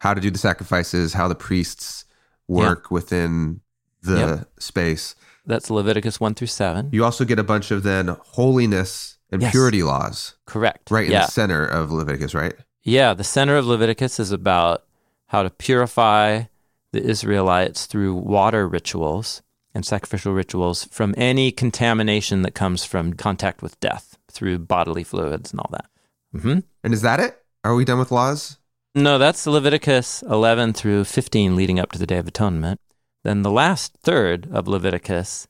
[0.00, 2.04] how to do the sacrifices, how the priests
[2.46, 3.60] work within
[4.02, 4.48] the Yep.
[4.60, 5.14] space.
[5.44, 6.90] That's Leviticus 1 through 7.
[6.92, 9.50] You also get a bunch of then holiness and Yes.
[9.50, 10.90] purity laws Correct.
[10.90, 11.26] right in yeah.
[11.26, 12.54] the center of Leviticus, right?
[12.84, 14.84] Yeah, the center of Leviticus is about
[15.26, 16.44] how to purify
[16.92, 19.42] the Israelites through water rituals
[19.74, 25.50] and sacrificial rituals from any contamination that comes from contact with death through bodily fluids
[25.52, 25.86] and all that.
[26.32, 27.38] hmm And is that it?
[27.64, 28.58] Are we done with laws?
[28.94, 32.80] No, that's Leviticus 11 through 15 leading up to the Day of Atonement.
[33.22, 35.46] Then the last third of Leviticus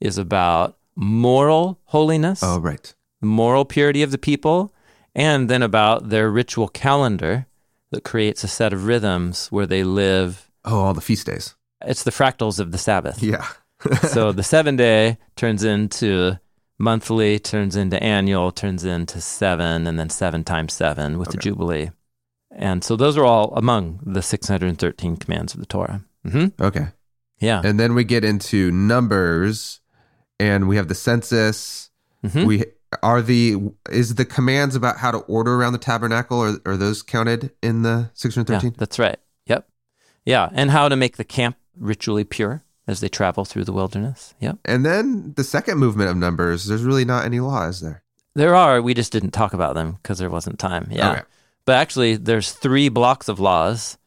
[0.00, 2.42] is about moral holiness.
[2.42, 2.94] Oh, right.
[3.22, 4.74] moral purity of the people,
[5.14, 7.46] and then about their ritual calendar
[7.90, 10.50] that creates a set of rhythms where they live.
[10.64, 11.54] Oh, all the feast days.
[11.84, 13.22] It's the fractals of the Sabbath.
[13.22, 13.46] Yeah.
[14.08, 16.38] so the seven day turns into
[16.78, 21.90] monthly, turns into annual, turns into seven, and then seven times seven with the Jubilee.
[22.54, 26.04] And so those are all among the 613 commands of the Torah.
[26.24, 26.88] hmm okay.
[27.40, 27.60] Yeah.
[27.64, 29.80] And then we get into numbers
[30.38, 31.90] and we have the census.
[32.24, 32.46] Mhm.
[32.46, 32.64] We
[33.02, 33.56] are the
[33.90, 37.82] is the commands about how to order around the tabernacle are, are those counted in
[37.82, 38.74] the Yeah, 613?
[38.78, 39.16] that's right.
[40.24, 40.48] Yeah.
[40.52, 44.34] And how to make the camp ritually pure as they travel through the wilderness.
[44.40, 44.58] Yep.
[44.64, 48.02] And then the second movement of numbers, there's really not any laws there.
[48.34, 48.80] There are.
[48.80, 50.88] We just didn't talk about them because there wasn't time.
[50.90, 51.12] Yeah.
[51.12, 51.22] Okay.
[51.64, 53.98] But actually, there's three blocks of laws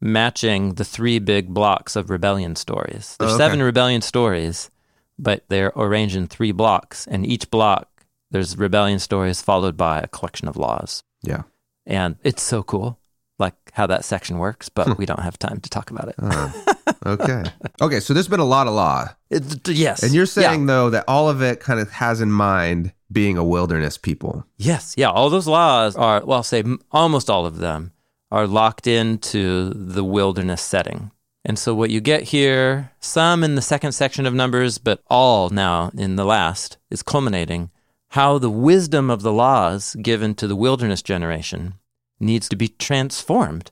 [0.00, 3.16] matching the three big blocks of rebellion stories.
[3.18, 3.44] There's Oh, okay.
[3.44, 4.70] seven rebellion stories,
[5.18, 7.06] but they're arranged in three blocks.
[7.06, 7.88] And each block,
[8.30, 11.02] there's rebellion stories followed by a collection of laws.
[11.22, 11.42] Yeah.
[11.86, 12.98] And it's so cool,
[13.38, 14.92] like how that section works, but hmm.
[14.98, 16.14] we don't have time to talk about it.
[16.18, 16.74] Oh,
[17.06, 17.44] okay.
[17.80, 18.00] okay.
[18.00, 19.08] So there's been a lot of law.
[19.30, 20.02] It- yes.
[20.02, 20.50] And you're Yeah.
[20.50, 24.44] saying, though, that all of it kind of has in mind being a wilderness people.
[24.56, 27.92] Yes, yeah, all those laws are, well, I'll say almost all of them
[28.30, 31.10] are locked into the wilderness setting.
[31.44, 35.48] And so what you get here, some in the second section of Numbers, but all
[35.48, 37.70] now in the last, is culminating
[38.08, 41.74] how the wisdom of the laws given to the wilderness generation
[42.20, 43.70] needs to be transformed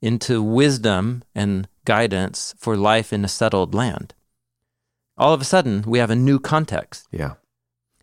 [0.00, 4.14] into wisdom and guidance for life in a settled land.
[5.16, 7.08] All of a sudden, we have a new context.
[7.10, 7.34] Yeah.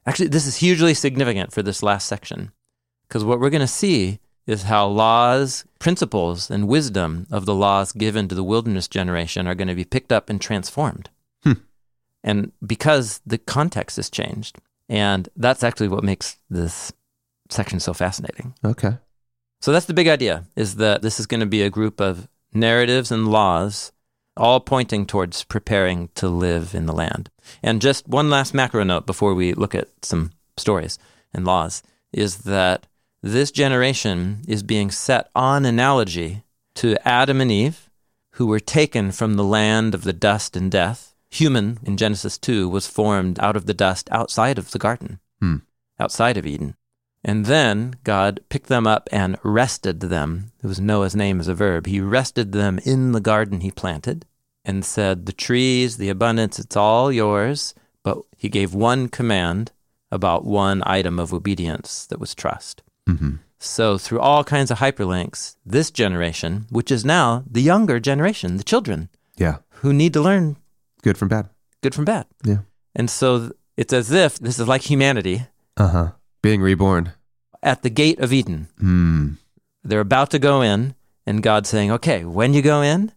[0.05, 2.51] Actually, this is hugely significant for this last section
[3.07, 7.91] because what we're going to see is how laws, principles, and wisdom of the laws
[7.91, 11.09] given to the wilderness generation are going to be picked up and transformed.
[11.43, 11.53] Hmm.
[12.23, 14.59] And because the context has changed.
[14.87, 16.93] And that's actually what makes this
[17.49, 18.53] section so fascinating.
[18.63, 18.97] Okay.
[19.65, 22.27] So that's the big idea is that this is going to be a group of
[22.53, 23.91] narratives and laws
[24.37, 27.31] all pointing towards preparing to live in the land.
[27.63, 30.99] And just one last macro note before we look at some stories
[31.33, 31.81] and laws
[32.13, 32.85] is that
[33.23, 36.43] this generation is being set on analogy
[36.75, 37.89] to Adam and Eve,
[38.33, 41.15] who were taken from the land of the dust and death.
[41.31, 45.55] Human, in Genesis 2, was formed out of the dust outside of the garden, Hmm.
[45.99, 46.75] outside of Eden.
[47.27, 50.51] And then God picked them up and rested them.
[50.63, 51.87] It was Noah's name as a verb.
[51.87, 54.25] He rested them in the garden he planted
[54.63, 57.73] and said, The trees, the abundance, it's all yours.
[58.03, 59.71] But he gave one command
[60.11, 62.83] about one item of obedience that was trust.
[63.07, 68.57] hmm So, through all kinds of hyperlinks, this generation, which is now the younger generation,
[68.57, 69.57] the children Yeah.
[69.81, 70.57] who need to learn
[71.01, 71.49] Good from bad.
[71.81, 72.25] good from bad.
[72.43, 72.59] Yeah.
[72.95, 76.07] And so it's as if this is like humanity Uh huh.
[76.43, 77.13] Being reborn.
[77.65, 78.69] At the gate of Eden.
[78.79, 79.29] Hmm.
[79.83, 83.11] They're about to go in, and God's saying, Okay, when you go in,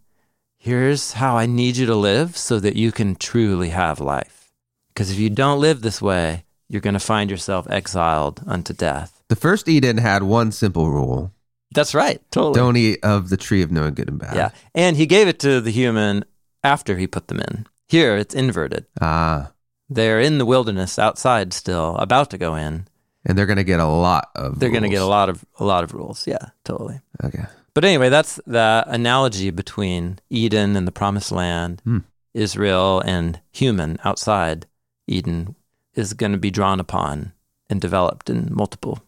[0.57, 4.51] here's how I need you to live so that you can truly have life.
[4.89, 9.23] Because if you don't live this way, you're going to find yourself exiled unto death.
[9.29, 11.33] The first Eden had one simple rule
[11.73, 12.21] That's right.
[12.31, 12.55] Totally.
[12.55, 14.35] don't eat of the tree of knowing good and bad.
[14.35, 14.51] Yeah.
[14.75, 16.25] And he gave it to the human
[16.65, 17.67] after he put them in.
[17.87, 18.87] Here, it's inverted.
[19.01, 19.53] Ah.
[19.89, 22.88] They're in the wilderness outside still, about to go in.
[23.29, 24.59] And they're going to get a lot of.
[24.59, 26.27] They're going to get a lot of a lot of rules.
[26.27, 27.01] Yeah, totally.
[27.23, 27.45] Okay.
[27.75, 31.99] But anyway, that's the analogy between Eden and the promised land, Hmm.
[32.35, 34.67] Israel and human outside
[35.07, 35.55] Eden
[35.95, 37.33] is going to be drawn upon
[37.71, 39.03] and developed in multiple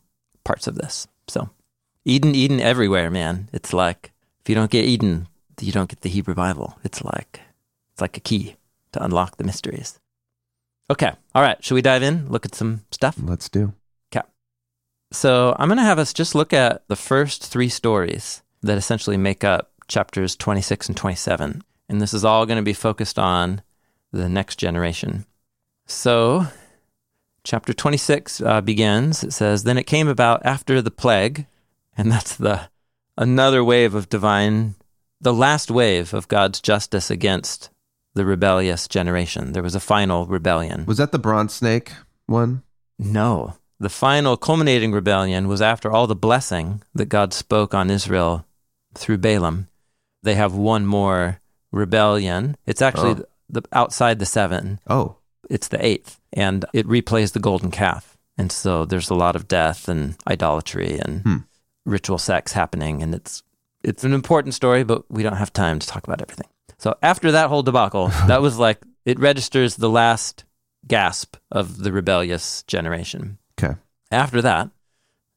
[0.44, 1.08] parts of this.
[1.28, 1.50] So,
[2.04, 3.48] Eden, Eden everywhere, man.
[3.52, 5.28] It's like if you don't get Eden,
[5.60, 6.78] you don't get the Hebrew Bible.
[6.84, 7.40] It's like
[7.92, 8.56] it's like a key
[8.92, 9.98] to unlock the mysteries.
[10.90, 11.12] Okay.
[11.34, 11.62] All right.
[11.64, 12.28] Should we dive in?
[12.28, 13.16] Look at some stuff?
[13.22, 13.72] Let's do.
[15.12, 19.16] So I'm going to have us just look at the first three stories that essentially
[19.16, 21.62] make up chapters 26 and 27.
[21.88, 23.62] And this is all going to be focused on
[24.12, 25.26] the next generation.
[25.86, 26.46] So,
[27.42, 29.24] chapter 26 uh, begins.
[29.24, 31.46] It says, Then it came about after the plague,
[31.96, 32.68] and that's the
[33.16, 34.76] another wave of divine,
[35.20, 37.70] the last wave of God's justice against
[38.14, 39.52] the rebellious generation.
[39.52, 40.86] There was a final rebellion.
[40.86, 41.92] Was that the bronze snake
[42.26, 42.62] one?
[42.98, 43.56] No.
[43.80, 48.44] The final culminating rebellion was after all the blessing that God spoke on Israel
[48.94, 49.68] through Balaam.
[50.22, 51.40] They have one more
[51.72, 52.56] rebellion.
[52.66, 53.24] It's actually Oh.
[53.48, 54.80] the, outside the seven.
[54.88, 55.16] Oh.
[55.48, 58.16] It's the eighth, and it replays the golden calf.
[58.36, 61.36] And so there's a lot of death and idolatry and Hmm.
[61.86, 63.42] ritual sex happening, and it's
[63.82, 66.46] it's an important story, but we don't have time to talk about everything.
[66.76, 70.44] So after that whole debacle, that was like it registers the last
[70.86, 73.38] gasp of the rebellious generation.
[73.62, 73.74] Okay.
[74.10, 74.70] After that,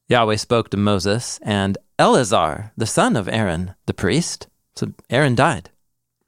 [0.08, 4.48] Yahweh spoke to Moses and Eleazar, the son of Aaron, the priest.
[4.76, 5.70] So Aaron died.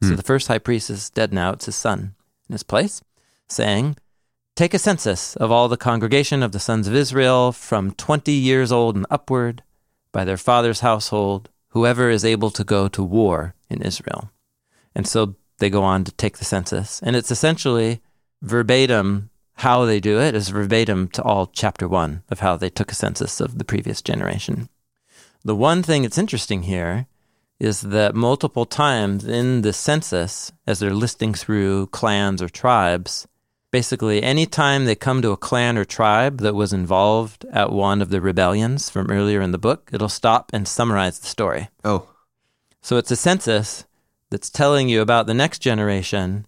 [0.02, 0.16] So Hmm.
[0.16, 1.50] the first high priest is dead now.
[1.52, 2.14] It's his son
[2.48, 3.02] in his place,
[3.48, 3.96] saying,
[4.54, 8.72] Take a census of all the congregation of the sons of Israel from 20 years
[8.72, 9.62] old and upward,
[10.12, 14.30] by their father's household, whoever is able to go to war in Israel.
[14.94, 17.02] And so they go on to take the census.
[17.02, 18.00] And it's essentially
[18.40, 22.92] verbatim how they do it is verbatim to all chapter one of how they took
[22.92, 24.68] a census of the previous generation.
[25.44, 27.06] The one thing that's interesting here
[27.58, 33.26] is that multiple times in the census, as they're listing through clans or tribes,
[33.70, 38.02] basically any time they come to a clan or tribe that was involved at one
[38.02, 41.68] of the rebellions from earlier in the book, it'll stop and summarize the story.
[41.82, 42.08] Oh.
[42.82, 43.86] So it's a census
[44.30, 46.46] that's telling you about the next generation,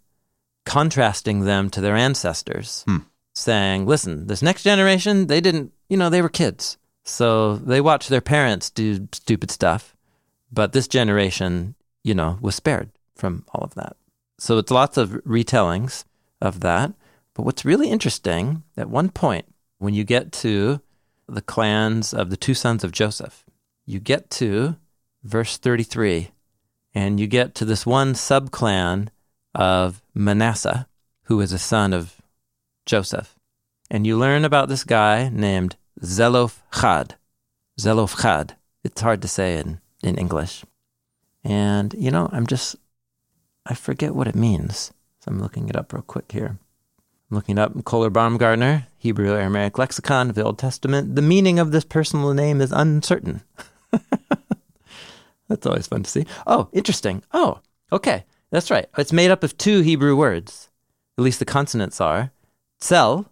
[0.69, 2.99] contrasting them to their ancestors, Hmm.
[3.35, 6.77] saying, listen, this next generation, they didn't, you know, they were kids.
[7.05, 9.97] So they watched their parents do stupid stuff.
[10.53, 13.97] But this generation, you know, was spared from all of that.
[14.39, 16.05] So it's lots of retellings
[16.41, 16.93] of that.
[17.35, 19.47] But what's really interesting, at one point,
[19.79, 20.81] when you get to
[21.29, 23.45] the clans of the two sons of Joseph,
[23.87, 24.77] you get to
[25.23, 26.31] verse 33,
[26.95, 29.09] and you get to this one subclan
[29.55, 30.87] of Manasseh,
[31.25, 32.21] who is a son of
[32.87, 33.39] Joseph.
[33.91, 37.17] And you learn about this guy named Zelophehad.
[37.81, 38.57] Zelophehad.
[38.85, 40.65] It's hard to say in, in English.
[41.45, 42.77] And, you know, I'm just,
[43.67, 44.93] I forget what it means.
[45.21, 46.59] So I'm looking it up real quick here.
[47.31, 51.15] I'm looking up Koehler Baumgartner, Hebrew Aramaic Lexicon of the Old Testament.
[51.15, 53.43] The meaning of this personal name is uncertain.
[55.49, 56.27] That's always fun to see.
[56.47, 57.23] Oh, interesting.
[57.33, 57.61] Oh,
[57.93, 58.25] okay.
[58.51, 58.87] That's right.
[58.97, 60.71] It's made up of two Hebrew words.
[61.19, 62.31] At least the consonants are.
[62.81, 63.27] Tzel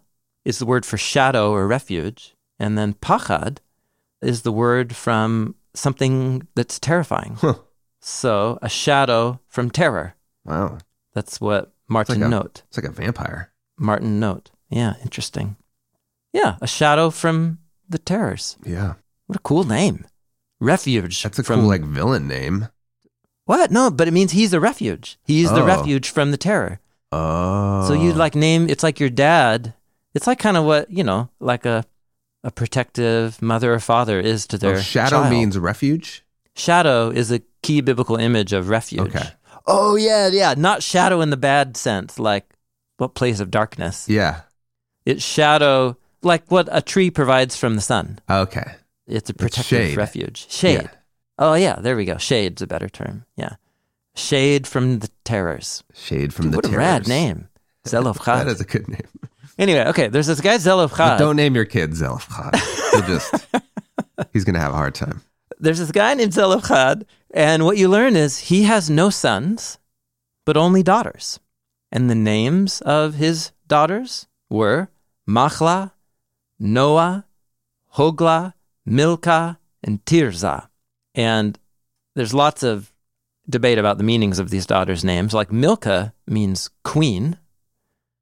[0.45, 3.57] is the word for shadow or refuge, and then pachad
[4.21, 7.37] is the word from something that's terrifying.
[7.39, 7.55] Huh.
[7.99, 10.15] So a shadow from terror.
[10.45, 10.77] Wow.
[11.13, 12.63] That's what Martin like a- Note.
[12.67, 13.51] It's like a vampire.
[13.77, 14.49] Martin Noth.
[14.69, 15.55] Yeah, interesting.
[16.33, 18.57] Yeah, a shadow from the terrors.
[18.63, 18.95] Yeah.
[19.27, 20.05] What a cool name.
[20.59, 21.21] Refuge.
[21.23, 22.67] That's a from, cool like villain name.
[23.47, 23.71] What?
[23.71, 25.17] No, but it means he's a refuge.
[25.23, 25.65] He's the Oh.
[25.65, 26.79] refuge from the terror.
[27.11, 27.87] Oh.
[27.87, 28.15] So you oh.
[28.15, 29.73] like name it's like your dad.
[30.13, 31.83] It's like kind of what, you know, like a
[32.43, 35.31] a protective mother or father is to their Oh, shadow child.
[35.31, 36.23] means refuge.
[36.55, 39.15] shadow is a key biblical image of refuge.
[39.15, 39.29] Okay.
[39.65, 42.45] Oh yeah, yeah, not shadow in the bad sense like
[42.97, 44.07] what place of darkness.
[44.09, 44.41] Yeah.
[45.05, 48.19] It's shadow like what a tree provides from the sun.
[48.29, 48.75] Okay.
[49.07, 49.97] It's a protective shade.
[49.97, 50.47] refuge.
[50.51, 50.81] Shade.
[50.83, 50.96] Yeah.
[51.39, 52.17] Oh yeah, there we go.
[52.17, 53.25] Shade's a better term.
[53.35, 53.55] Yeah.
[54.15, 55.83] Shade from the terrors.
[55.93, 57.49] Shade from Dude, the what a rad name.
[57.85, 58.45] Zelofchad.
[58.45, 59.07] That is a good name.
[59.57, 61.17] Anyway, okay, there's this guy But Zelofchad.
[61.19, 62.55] don't name your kid Zelfchad.
[62.91, 63.47] He'll just
[64.33, 65.21] he's gonna have a hard time.
[65.59, 69.79] There's this guy named Zelofchad, and what you learn is he has no sons,
[70.45, 71.39] but only daughters.
[71.91, 74.89] And the names of his daughters were
[75.27, 75.91] Machla,
[76.59, 77.25] Noah,
[77.95, 78.53] Hogla,
[78.85, 80.67] Milcah, and Tirzah.
[81.17, 81.59] And
[82.15, 82.93] there's lots of
[83.49, 85.33] debate about the meanings of these daughters' names.
[85.33, 87.37] Like Milcah means queen,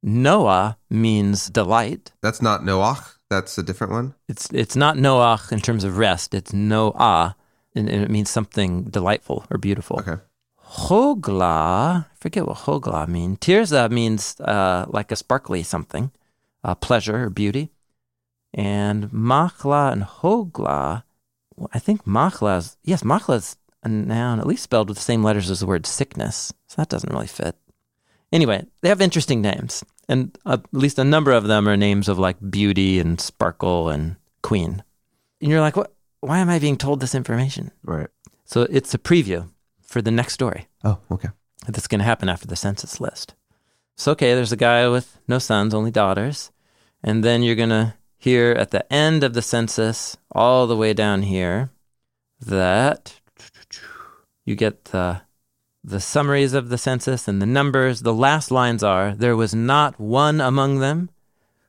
[0.02, 2.14] Noah means delight.
[2.22, 3.18] That's not Noach.
[3.30, 4.16] That's a different one.
[4.30, 6.34] It's it's not Noach in terms of rest.
[6.34, 7.36] It's Noah,
[7.76, 10.00] and, and it means something delightful or beautiful.
[10.00, 10.22] Okay.
[10.64, 13.40] Hogla, I forget what Hogla means.
[13.40, 16.12] Tirza means uh, like a sparkly something,
[16.64, 17.72] uh, pleasure or beauty.
[18.54, 21.04] And Machla and Hogla,
[21.72, 25.24] I think Machla is, yes, Machla is a noun, at least spelled with the same
[25.24, 26.54] letters as the word sickness.
[26.68, 27.56] So that doesn't really fit.
[28.32, 29.84] Anyway, they have interesting names.
[30.10, 33.90] And uh, at least a number of them are names of like beauty and sparkle
[33.90, 34.84] and queen.
[35.42, 35.94] And you're like, what?
[36.22, 37.72] Why am I being told this information?
[37.84, 38.08] Right.
[38.46, 39.50] So it's a preview
[39.82, 41.30] for the next story Oh, okay.
[41.68, 43.36] that's going to happen after the census list.
[43.96, 46.52] So, okay, there's a guy with no sons, only daughters.
[47.04, 50.94] And then you're going to hear at the end of the census, all the way
[50.94, 51.72] down here,
[52.40, 53.20] that
[54.46, 55.22] you get the,
[55.84, 58.02] the summaries of the census and the numbers.
[58.02, 61.10] The last lines are there was not one among them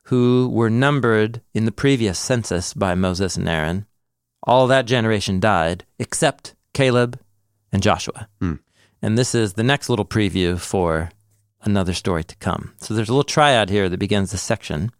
[0.03, 3.85] who were numbered in the previous census by Moses and Aaron.
[4.43, 7.19] All that generation died except Caleb
[7.73, 8.29] and Joshua.
[8.39, 8.55] Hmm.
[9.01, 11.11] And this is the next little preview for
[11.63, 12.73] another story to come.
[12.77, 14.91] So there's a little triad here that begins the section.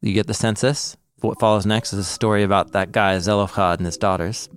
[0.00, 0.96] You get the census.
[1.20, 4.48] What follows next is a story about that guy, Zelophehad, and his daughters.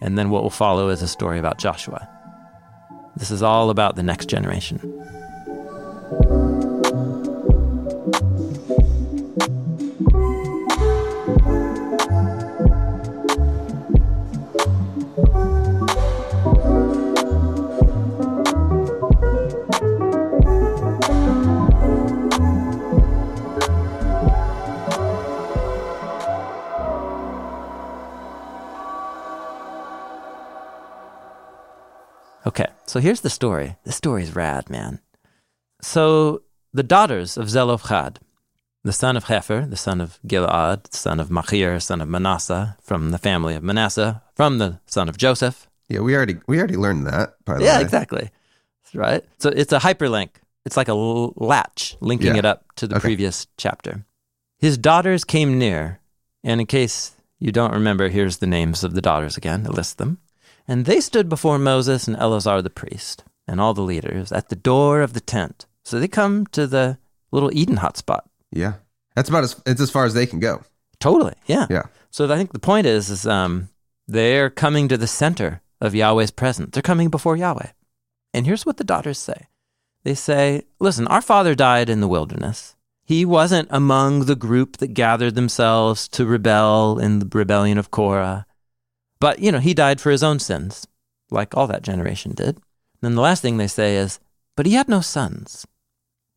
[0.00, 2.08] And then what will follow is a story about Joshua.
[3.16, 4.78] This is all about the next generation.
[32.48, 33.76] Okay, so here's the story.
[33.84, 35.00] This story is rad, man.
[35.82, 38.20] So the daughters of Zelophehad,
[38.84, 43.10] the son of Hefer, the son of Gilad, son of Machir, son of Manasseh, from
[43.10, 45.68] the family of Manasseh, from the son of Joseph.
[45.90, 47.34] Yeah, we already we already learned that.
[47.44, 47.82] By the Yeah, way.
[47.82, 48.30] exactly.
[48.94, 49.22] Right.
[49.38, 50.30] So it's a hyperlink.
[50.64, 52.38] It's like a latch linking Yeah.
[52.38, 53.02] it up to the Okay.
[53.08, 54.06] previous chapter.
[54.58, 56.00] His daughters came near,
[56.42, 59.66] and in case you don't remember, here's the names of the daughters again.
[59.66, 60.18] I list them.
[60.68, 64.56] And they stood before Moses and Eleazar the priest and all the leaders at the
[64.56, 65.66] door of the tent.
[65.84, 66.98] So they come to the
[67.32, 68.20] little Eden hotspot.
[68.52, 68.74] Yeah,
[69.14, 70.62] that's about as it's as far as they can go.
[71.00, 71.66] Totally, yeah.
[71.70, 71.84] Yeah.
[72.10, 73.68] So I think the point is, is um,
[74.06, 76.70] they're coming to the center of Yahweh's presence.
[76.72, 77.70] They're coming before Yahweh.
[78.34, 79.46] And here's what the daughters say.
[80.04, 82.76] They say, listen, our father died in the wilderness.
[83.04, 88.46] He wasn't among the group that gathered themselves to rebel in the rebellion of Korah.
[89.20, 90.86] But, you know, he died for his own sins,
[91.30, 92.56] like all that generation did.
[92.56, 92.62] And
[93.00, 94.20] then the last thing they say is,
[94.56, 95.66] but he had no sons.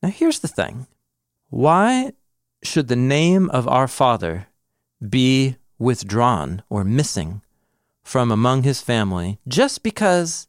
[0.02, 0.88] Now, here's the thing
[1.50, 2.14] why
[2.64, 4.48] should the name of our father
[5.08, 7.42] be withdrawn or missing
[8.04, 10.48] from among his family just because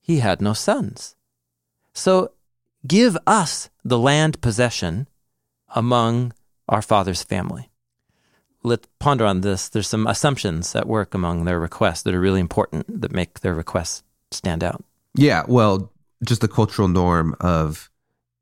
[0.00, 1.16] he had no sons?
[1.92, 2.32] So
[2.86, 5.08] give us the land possession
[5.74, 6.32] among
[6.68, 7.69] our father's family.
[8.62, 9.68] Let's ponder on this.
[9.68, 13.54] There's some assumptions at work among their requests that are really important that make their
[13.54, 14.84] requests stand out.
[15.14, 15.92] Yeah, well,
[16.24, 17.90] just the cultural norm of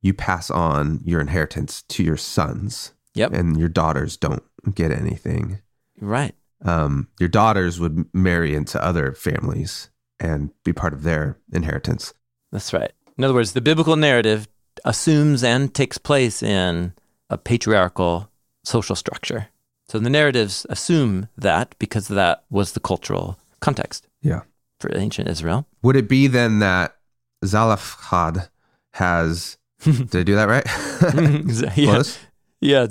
[0.03, 3.33] you pass on your inheritance to your sons, Yep.
[3.33, 4.43] and your daughters don't
[4.75, 5.61] get anything.
[6.01, 6.35] Right.
[6.64, 9.91] Um, your daughters would marry into other families
[10.21, 12.12] and be part of their inheritance.
[12.51, 12.93] That's right.
[13.16, 14.49] In other words, the biblical narrative
[14.85, 16.93] assumes and takes place in
[17.31, 18.31] a patriarchal
[18.64, 19.49] social structure.
[19.89, 24.43] So the narratives assume that because that was the cultural context Yeah.
[24.80, 25.66] for ancient Israel.
[25.82, 26.97] Would it be then that
[27.45, 28.49] Zalafhad
[28.95, 29.57] has.
[29.84, 30.66] Did I do that right?
[31.76, 32.18] yeah, Close?
[32.61, 32.86] yeah.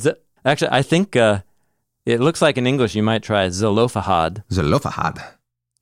[0.46, 1.42] Actually, I think uh,
[2.06, 5.22] it looks like in English you might try Zelophehad, Zelofahad.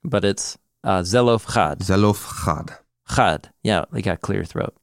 [0.04, 1.78] but it's uh, Zelofchad.
[1.80, 2.78] Zelofchad.
[3.16, 3.50] Chad.
[3.64, 4.74] Yeah, they got clear throat.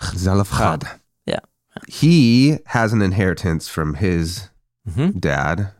[0.00, 0.88] Zelofchad.
[1.26, 1.40] Yeah.
[1.86, 4.48] He has an inheritance from his
[4.94, 5.70] hmm dad.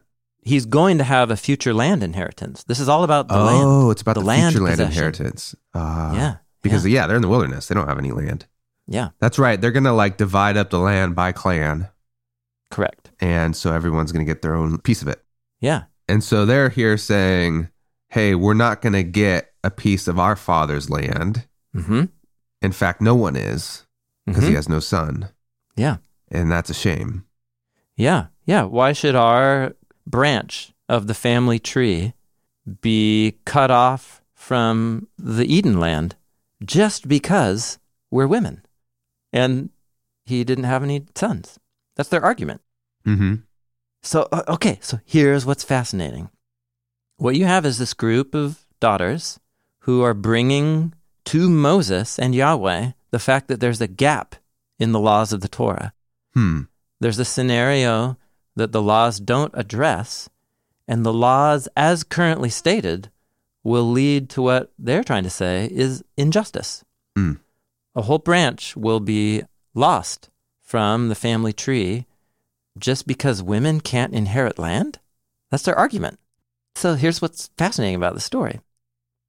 [0.43, 2.65] He's going to have a future land inheritance.
[2.65, 3.65] This is all about the land.
[3.67, 4.93] oh, it's about The the, land future land possession.
[4.97, 5.55] inheritance.
[5.75, 6.37] Uh, Yeah.
[6.63, 7.07] Because, yeah.
[7.07, 7.69] they're in the wilderness.
[7.69, 8.47] They don't have any land.
[8.91, 9.61] Yeah, That's right.
[9.61, 11.89] They're going to like divide up the land by clan.
[12.71, 13.11] correct.
[13.21, 15.23] And so everyone's going to get their own piece of it.
[15.61, 15.85] Yeah.
[16.09, 17.69] And so they're here saying,
[18.09, 21.47] hey, we're not going to get a piece of our father's land.
[21.75, 22.05] hmm
[22.63, 23.85] In fact, no one is
[24.25, 25.29] because he has no son.
[25.77, 25.97] Yeah.
[26.31, 27.25] And that's a shame.
[27.97, 28.27] Yeah.
[28.49, 28.63] Yeah.
[28.65, 29.77] Why should our
[30.07, 32.15] branch of the family tree
[32.81, 36.17] be cut off from the Eden land
[36.65, 37.79] just because
[38.11, 38.63] we're women?
[39.35, 39.69] And
[40.25, 41.59] he didn't have any sons.
[41.95, 42.63] That's their argument.
[43.07, 43.35] Mm-hmm.
[44.03, 46.31] So, okay, so here's what's fascinating.
[47.19, 49.39] What you have is this group of daughters
[49.81, 50.95] who are bringing
[51.27, 54.37] to Moses and Yahweh the fact that there's a gap
[54.79, 55.93] in the laws of the Torah.
[56.33, 56.63] Hmm.
[57.01, 58.17] There's a scenario
[58.59, 60.29] that the laws don't address,
[60.87, 63.11] and the laws, as currently stated,
[63.65, 66.85] will lead to what they're trying to say is injustice.
[67.17, 67.35] Hmm.
[67.95, 69.43] A whole branch will be
[69.75, 70.31] lost
[70.61, 72.07] from the family tree
[72.79, 74.99] just because women can't inherit land?
[75.51, 76.19] That's their argument.
[76.77, 78.61] So here's what's fascinating about the story.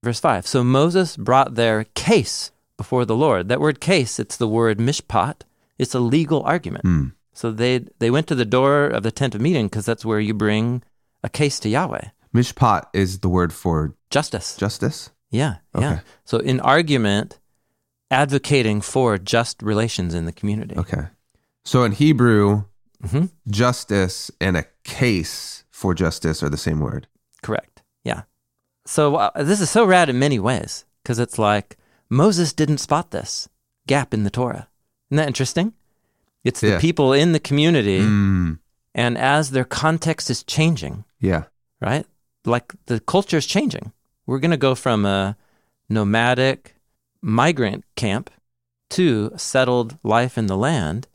[0.03, 3.49] Verse 5 So Moses brought their case before the Lord.
[3.49, 5.41] That word case, it's the word mishpat.
[5.77, 6.85] It's a legal argument.
[6.85, 7.07] Hmm.
[7.33, 10.19] So they they went to the door of the tent of meeting because that's where
[10.19, 10.83] you bring
[11.23, 12.09] a case to Yahweh.
[12.33, 14.55] Mishpat is the word for Justice.
[14.57, 15.11] justice.
[15.31, 15.91] Yeah, yeah.
[15.93, 16.01] Okay.
[16.25, 17.39] So in argument,
[18.11, 20.75] advocating for just relations in the community.
[20.77, 21.07] Okay.
[21.65, 22.63] So in Hebrew,
[23.07, 27.07] hmm justice and a case for justice are the same word.
[27.41, 27.81] Correct.
[28.03, 28.23] Yeah.
[28.85, 31.77] So uh, this is so rad in many ways because it's like
[32.09, 33.47] Moses didn't spot this
[33.87, 34.67] gap in the Torah.
[35.09, 35.73] Isn't that interesting?
[36.43, 36.79] It's the Yeah.
[36.79, 38.59] people in the community, Mm.
[38.95, 41.43] and as their context is changing, Yeah.
[41.81, 42.05] right?
[42.45, 43.91] Like the culture is changing.
[44.25, 45.35] We're going to go from a
[45.89, 46.75] nomadic
[47.21, 48.29] migrant camp
[48.91, 51.07] to settled life in the land.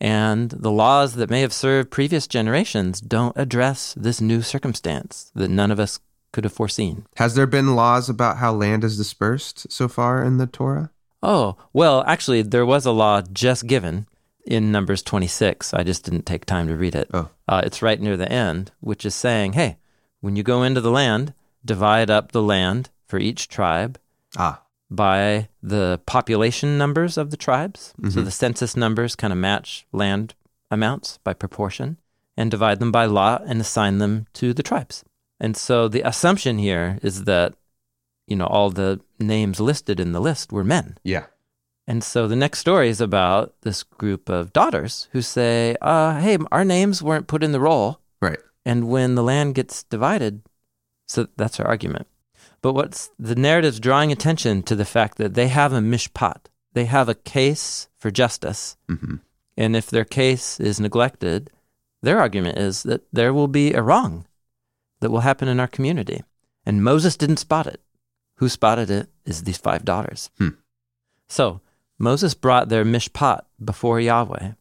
[0.00, 5.48] And the laws that may have served previous generations don't address this new circumstance that
[5.48, 6.00] none of us
[6.32, 7.06] could have foreseen.
[7.16, 10.90] Has there been laws about how land is dispersed so far in the Torah?
[11.22, 14.06] Oh, well, actually, there was a law just given
[14.44, 15.72] in Numbers 26.
[15.74, 17.08] I just didn't take time to read it.
[17.14, 17.30] Oh.
[17.48, 19.78] Uh, it's right near the end, which is saying, hey,
[20.20, 21.34] when you go into the land,
[21.64, 23.98] divide up the land for each tribe
[24.36, 24.62] Ah.
[24.90, 27.94] by the population numbers of the tribes.
[28.10, 30.34] So the census numbers kind of match land
[30.70, 31.98] amounts by proportion
[32.36, 35.04] and divide them by lot and assign them to the tribes.
[35.38, 37.54] And so the assumption here is that,
[38.26, 40.96] you know, all the names listed in the list were men.
[41.04, 41.26] Yeah.
[41.86, 46.38] And so the next story is about this group of daughters who say, uh, hey,
[46.52, 48.00] our names weren't put in the roll.
[48.20, 48.38] Right.
[48.64, 50.42] And when the land gets divided,
[51.08, 52.06] so that's our argument.
[52.60, 56.46] But what's the narrative's drawing attention to the fact that they have a mishpat.
[56.72, 58.76] They have a case for justice.
[58.88, 59.16] hmm
[59.56, 61.50] And if their case is neglected,
[62.02, 64.26] their argument is that there will be a wrong
[65.00, 66.22] that will happen in our community.
[66.64, 67.80] And Moses didn't spot it.
[68.36, 70.30] Who spotted it is these five daughters.
[70.38, 70.50] Hmm.
[71.28, 71.60] So
[72.02, 74.54] Moses brought their mishpat before Yahweh.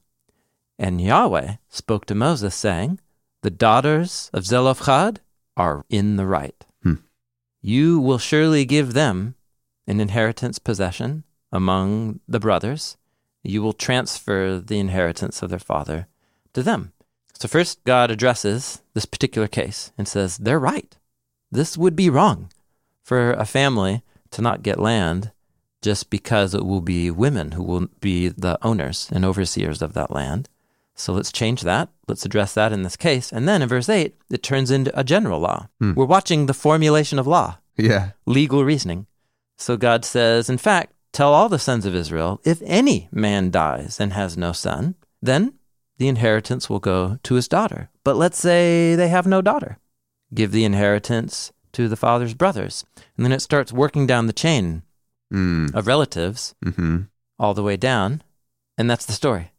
[0.77, 2.99] And Yahweh spoke to Moses, saying,
[3.41, 5.21] The daughters of Zelophehad
[5.57, 6.63] are in the right.
[6.83, 7.01] Hmm.
[7.59, 9.33] You will surely give them
[9.87, 12.95] an inheritance possession among the brothers.
[13.41, 16.05] You will transfer the inheritance of their father
[16.53, 16.93] to them.
[17.33, 20.95] So, first, God addresses this particular case and says, They're right.
[21.51, 22.51] This would be wrong
[23.01, 25.31] for a family to not get land
[25.81, 30.11] just because it will be women who will be the owners and overseers of that
[30.11, 30.47] land.
[30.95, 31.89] So let's change that.
[32.07, 33.31] Let's address that in this case.
[33.31, 35.67] And then in verse 8, it turns into a general law.
[35.79, 35.93] Hmm.
[35.95, 38.11] We're watching the formulation of law, Yeah.
[38.25, 39.07] legal reasoning.
[39.57, 43.99] So God says, in fact, tell all the sons of Israel if any man dies
[43.99, 45.53] and has no son, then
[45.97, 47.89] the inheritance will go to his daughter.
[48.03, 49.77] But let's say they have no daughter.
[50.33, 52.83] Give the inheritance to the father's brothers.
[53.15, 54.83] And then it starts working down the chain
[55.31, 55.73] Mm.
[55.73, 57.01] of relatives hmm
[57.39, 58.21] all the way down.
[58.77, 59.51] And that's the story.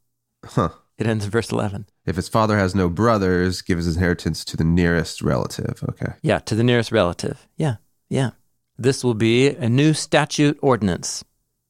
[0.44, 0.68] Huh.
[0.98, 1.86] It ends in verse 11.
[2.06, 5.82] If his father has no brothers, give his inheritance to the nearest relative.
[5.88, 6.12] Okay.
[6.22, 7.48] Yeah, to the nearest relative.
[7.56, 7.76] Yeah,
[8.08, 8.30] yeah.
[8.78, 11.24] This will be a new statute ordinance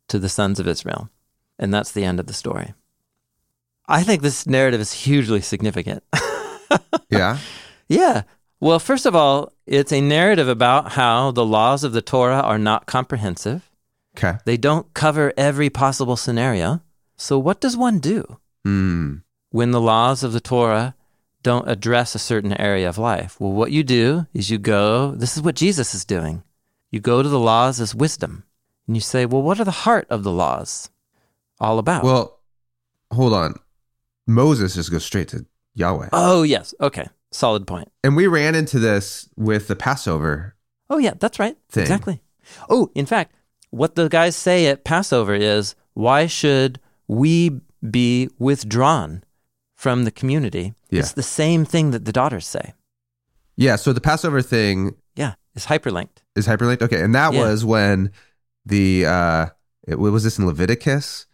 [0.09, 1.09] to the sons of Israel.
[1.59, 2.75] And that's the end of the story.
[3.89, 6.03] I think this narrative is hugely significant.
[7.11, 7.39] Yeah.
[7.89, 8.23] yeah.
[8.61, 12.59] Well, first of all, it's a narrative about how the laws of the Torah are
[12.59, 13.69] not comprehensive.
[14.17, 14.39] Okay.
[14.45, 16.83] They don't cover every possible scenario.
[17.17, 19.17] So, what does one do Hmm.
[19.51, 20.95] when the laws of the Torah
[21.43, 23.41] don't address a certain area of life?
[23.41, 26.43] Well, what you do is you go, this is what Jesus is doing.
[26.91, 28.45] You go to the laws as wisdom
[28.87, 30.91] and you say, well, what are the heart of the laws
[31.59, 32.05] all about?
[32.05, 32.39] Well,
[33.13, 33.59] hold on.
[34.27, 36.09] Moses just goes straight to Yahweh.
[36.13, 36.75] oh, yes.
[36.81, 37.09] Okay.
[37.31, 37.91] Solid point.
[38.05, 40.55] And we ran into this with the Passover.
[40.91, 41.57] Oh, yeah, that's right.
[41.71, 41.83] Thing.
[41.83, 42.23] Exactly.
[42.69, 43.35] Oh, in fact,
[43.73, 47.61] what the guys say at Passover is why should we
[47.91, 49.25] be withdrawn
[49.75, 50.75] from the community?
[50.91, 51.01] Yeah.
[51.01, 52.75] It's the same thing that the daughters say.
[53.57, 53.77] Yeah.
[53.77, 56.23] So the Passover thing Yeah, it's hyperlinked.
[56.37, 56.83] is hyperlinked.
[56.83, 57.03] Okay.
[57.03, 57.41] And that Yeah.
[57.45, 58.13] was when
[58.65, 59.47] the, uh,
[59.89, 61.27] it, what was this in Leviticus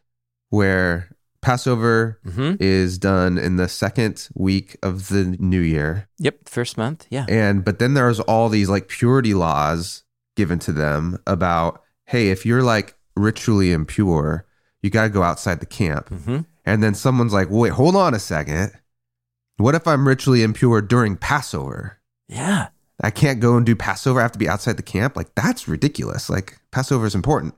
[0.50, 1.10] where
[1.42, 6.08] Passover hmm is done in the second week of the new year.
[6.18, 7.06] Yep, first month.
[7.10, 7.26] Yeah.
[7.28, 10.02] And, but then there's all these like purity laws
[10.36, 14.46] given to them about, hey, if you're like ritually impure,
[14.82, 16.08] you got to go outside the camp.
[16.08, 18.72] hmm And then someone's like, wait, hold on a second.
[19.58, 21.98] What if I'm ritually impure during Passover?
[22.28, 22.68] Yeah.
[23.02, 24.20] I can't go and do Passover.
[24.20, 25.16] I have to be outside the camp.
[25.16, 26.30] Like, that's ridiculous.
[26.30, 27.54] Like, Passover is important.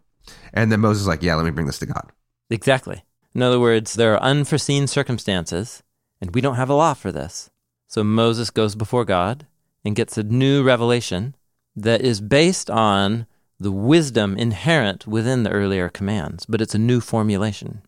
[0.53, 2.11] And then Moses is like, yeah, let me bring this to God.
[2.51, 3.05] Exactly.
[3.35, 5.83] In other words, there are unforeseen circumstances,
[6.21, 7.51] and we don't have a law for this.
[7.87, 9.47] So Moses goes before God
[9.85, 11.37] and gets a new revelation
[11.77, 13.27] that is based on
[13.61, 17.83] the wisdom inherent within the earlier commands, but it's a new formulation.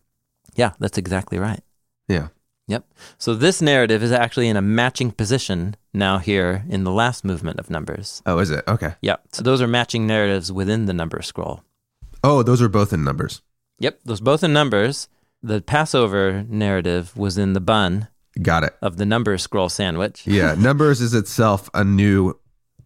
[0.55, 1.61] Yeah, that's exactly right.
[2.07, 2.27] Yeah.
[2.67, 2.85] Yep.
[3.17, 7.59] So this narrative is actually in a matching position now here in the last movement
[7.59, 8.21] of Numbers.
[8.25, 8.63] Oh, is it?
[8.67, 8.93] Okay.
[9.01, 9.21] Yep.
[9.33, 11.63] So those are matching narratives within the number scroll.
[12.23, 13.41] Oh, those are both in numbers.
[13.79, 15.09] Yep, those both in numbers.
[15.41, 18.07] The Passover narrative was in the bun
[18.41, 18.73] Got it.
[18.81, 20.25] of the number scroll sandwich.
[20.25, 20.55] Yeah.
[20.57, 22.39] numbers is itself a new,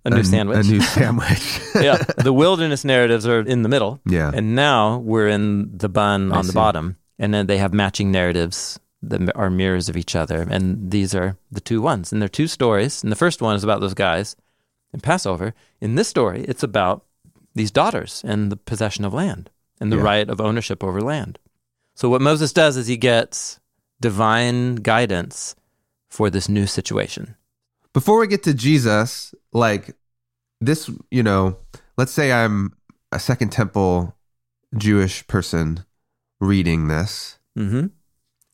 [0.07, 0.65] A new sandwich.
[0.65, 1.59] A new sandwich.
[1.75, 1.97] yeah.
[2.17, 3.99] The wilderness narratives are in the middle.
[4.05, 4.31] yeah.
[4.33, 6.55] And now we're in the bun I on the see.
[6.55, 6.97] bottom.
[7.19, 10.47] And then they have matching narratives that are mirrors of each other.
[10.49, 12.11] And these are the two ones.
[12.11, 13.03] And they're two stories.
[13.03, 14.35] And the first one is about those guys
[14.93, 15.53] in Passover.
[15.81, 17.03] In this story, it's about
[17.55, 19.49] these daughters and the possession of land
[19.81, 20.03] and the Yeah.
[20.03, 21.37] right of ownership over land.
[21.95, 23.59] So what Moses does is he gets
[23.99, 25.55] divine guidance
[26.09, 27.35] for this new situation.
[27.97, 29.95] Before we get to Jesus, like
[30.61, 31.57] this, you know,
[31.97, 32.73] let's say I'm
[33.11, 34.15] a Second Temple
[34.77, 35.83] Jewish person
[36.39, 37.87] reading this, Mm-hmm.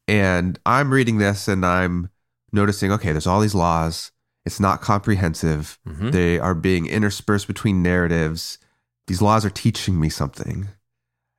[0.08, 2.10] and I'm reading this and I'm
[2.54, 4.14] noticing, okay, there's all these laws.
[4.46, 5.78] It's not comprehensive.
[5.86, 6.12] Mm-hmm.
[6.12, 8.60] They are being interspersed between narratives.
[9.08, 10.70] These laws are teaching me something.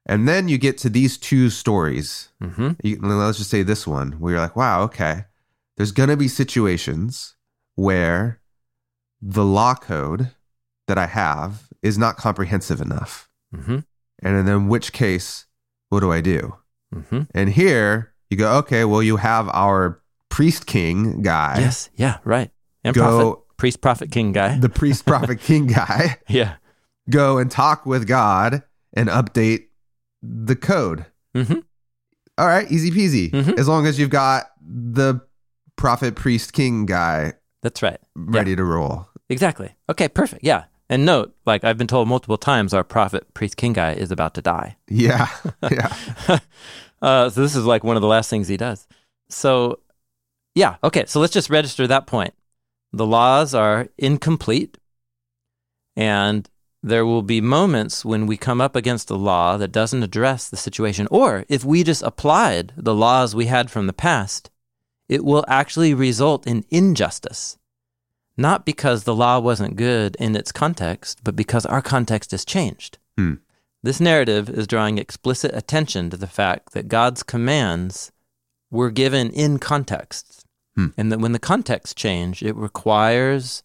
[0.04, 2.28] And then you get to these two stories.
[2.42, 2.72] Mm-hmm.
[2.82, 5.24] You, let's just say this one where you're like, wow, okay,
[5.78, 7.34] there's going to be situations
[7.76, 8.40] where
[9.20, 10.30] the law code
[10.86, 13.28] that I have is not comprehensive enough.
[13.54, 13.78] Mm-hmm.
[14.22, 15.46] And then in which case,
[15.88, 16.54] what do I do?
[16.94, 17.22] Mm-hmm.
[17.34, 21.90] And here you go, okay, well, you have our priest king guy, Yes.
[21.96, 22.18] Yeah.
[22.24, 22.50] Right.
[22.82, 24.58] And Go- prophet, priest, prophet, king guy.
[24.58, 26.56] the priest prophet king guy, yeah.
[27.08, 28.62] go and talk with God
[28.94, 29.68] and update
[30.22, 31.06] the code.
[31.34, 31.60] Mm-hmm.
[32.36, 33.30] All right, easy peasy.
[33.30, 33.58] Mhm.
[33.58, 35.20] As long as you've got the
[35.76, 37.34] prophet priest king guy
[37.64, 37.98] That's right.
[38.14, 39.08] ready to roll.
[39.28, 39.74] Exactly.
[39.90, 40.06] Okay.
[40.06, 40.44] Perfect.
[40.44, 40.64] Yeah.
[40.88, 44.34] And note, like I've been told multiple times, our prophet, priest, king guy is about
[44.34, 44.76] to die.
[44.88, 45.26] Yeah.
[45.70, 45.92] Yeah.
[47.02, 48.86] uh, so this is like one of the last things he does.
[49.30, 49.80] So,
[50.54, 50.76] yeah.
[50.84, 51.06] Okay.
[51.06, 52.34] So let's just register that point.
[52.92, 54.78] The laws are incomplete,
[55.96, 56.48] and
[56.82, 60.56] there will be moments when we come up against a law that doesn't address the
[60.56, 64.50] situation, or if we just applied the laws we had from the past,
[65.08, 67.58] it will actually result in injustice.
[68.36, 72.98] Not because the law wasn't good in its context, but because our context has changed.
[73.16, 73.34] Hmm.
[73.82, 78.10] This narrative is drawing explicit attention to the fact that God's commands
[78.70, 80.44] were given in context.
[80.74, 80.88] Hmm.
[80.96, 83.62] And that when the context change, it requires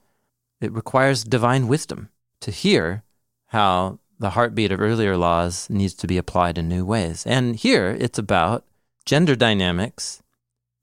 [0.62, 2.10] it requires divine wisdom
[2.42, 3.04] to hear
[3.48, 7.26] how the heartbeat of earlier laws needs to be applied in new ways.
[7.26, 8.66] And here it's about
[9.06, 10.22] gender dynamics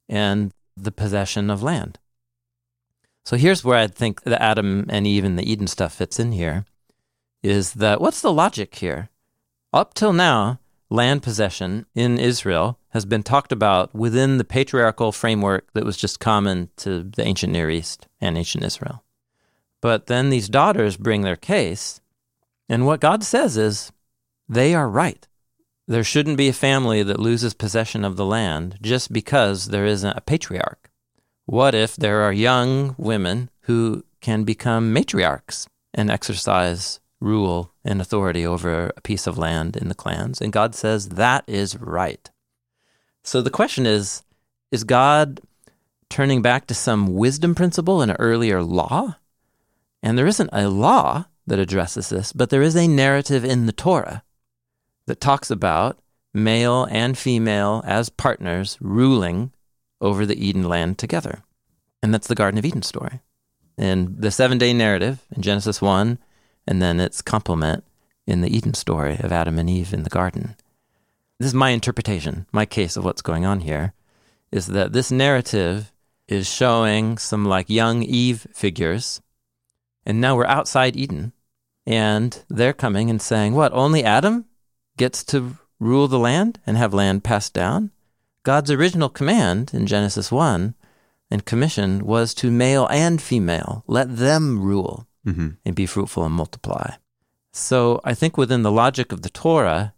[0.09, 1.98] and the possession of land.
[3.24, 6.32] So here's where I think the Adam and Eve and the Eden stuff fits in
[6.32, 6.64] here
[7.42, 9.09] is that what's the logic here?
[9.72, 10.59] Up till now,
[10.90, 16.20] land possession in Israel has been talked about within the patriarchal framework that was just
[16.20, 19.04] common to the ancient Near East and ancient Israel.
[19.80, 22.00] But then these daughters bring their case,
[22.68, 23.92] and what God says is
[24.48, 25.26] they are right.
[25.89, 30.16] There shouldn't be a family that loses possession of the land just because there isn't
[30.16, 30.91] a patriarch.
[31.45, 38.45] What if there are young women who can become matriarchs and exercise rule and authority
[38.45, 40.41] over a piece of land in the clans?
[40.41, 42.30] And God says that is right.
[43.22, 44.24] So the question is
[44.72, 45.41] is God
[46.09, 49.18] turning back to some wisdom principle in an earlier law?
[50.03, 53.72] And there isn't a law that addresses this, but there is a narrative in the
[53.72, 54.24] Torah
[55.07, 55.98] that talks about
[56.34, 59.52] male and female as partners ruling
[60.00, 61.42] over the Eden land together.
[62.02, 63.20] And that's the Garden of Eden story.
[63.78, 66.18] And the seven day narrative in Genesis 1,
[66.66, 67.84] and then its complement
[68.26, 70.57] in the Eden story of Adam and Eve in the garden.
[71.38, 73.92] This is my interpretation, my case of what's going on here,
[74.50, 75.92] is that this narrative
[76.28, 79.20] is showing some like young Eve figures.
[80.04, 81.32] And now we're outside Eden,
[81.86, 84.46] and they're coming and saying, What, only Adam
[84.97, 87.90] gets to rule the land and have land passed down?
[88.42, 90.74] God's original command in Genesis 1
[91.30, 95.49] and commission was to male and female, let them rule Mm-hmm.
[95.64, 96.94] and be fruitful and multiply.
[97.53, 99.92] So I think within the logic of the Torah,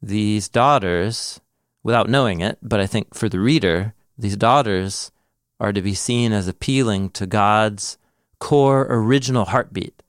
[0.00, 1.42] these daughters,
[1.82, 5.12] without knowing it, but I think for the reader, these daughters
[5.60, 7.98] are to be seen as appealing to God's
[8.38, 10.02] core original heartbeat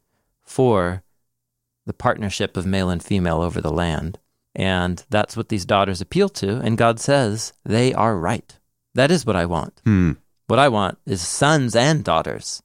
[0.45, 1.03] for
[1.87, 4.19] the partnership of male and female over the land.
[4.53, 6.57] And that's what these daughters appeal to.
[6.57, 8.57] And God says they are right.
[8.93, 9.81] That is what I want.
[9.83, 10.13] Hmm.
[10.47, 12.61] What I want is sons and daughters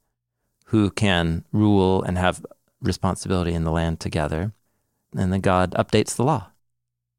[0.67, 2.45] who can rule and have
[2.81, 4.53] responsibility in the land together.
[5.15, 6.51] And then God updates the law.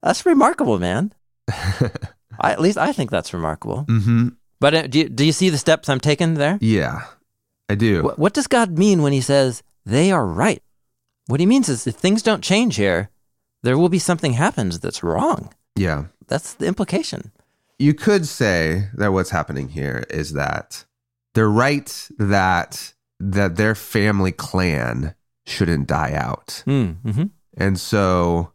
[0.03, 1.13] That's remarkable, man.
[1.49, 3.85] I, at least I think that's remarkable.
[3.89, 4.29] mm-hmm.
[4.61, 6.59] But uh, do you, do you see the steps I'm taking there?
[6.61, 7.05] Yeah,
[7.69, 8.03] I do.
[8.03, 10.63] What, what does God mean when he says they are right?
[11.27, 13.11] What he means is if things don't change here,
[13.63, 15.53] there will be something happens that's wrong.
[15.77, 16.07] Yeah.
[16.27, 17.33] That's the implication.
[17.79, 20.85] You could say that what's happening here is that
[21.35, 25.15] they're right that that their family clan
[25.47, 26.63] shouldn't die out.
[26.67, 27.25] Mm, hmm
[27.57, 28.53] And so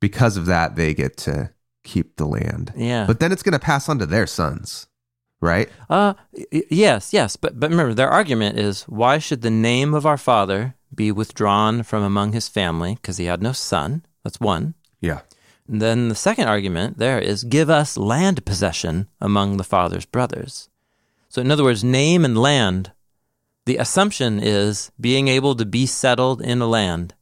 [0.00, 1.50] because of that they get to
[1.84, 2.72] keep the land.
[2.76, 3.06] Yeah.
[3.06, 4.86] But then it's going to pass on to their sons,
[5.40, 5.68] right?
[5.90, 10.06] Uh, y- yes, yes, but but remember, their argument is why should the name of
[10.06, 14.04] our father be withdrawn from among his family because he had no son?
[14.22, 14.74] That's one.
[15.00, 15.20] Yeah.
[15.68, 20.68] And then the second argument there is give us land possession among the father's brothers.
[21.28, 22.92] So, in other words, name and land.
[23.66, 27.14] The assumption is being able to be settled in a land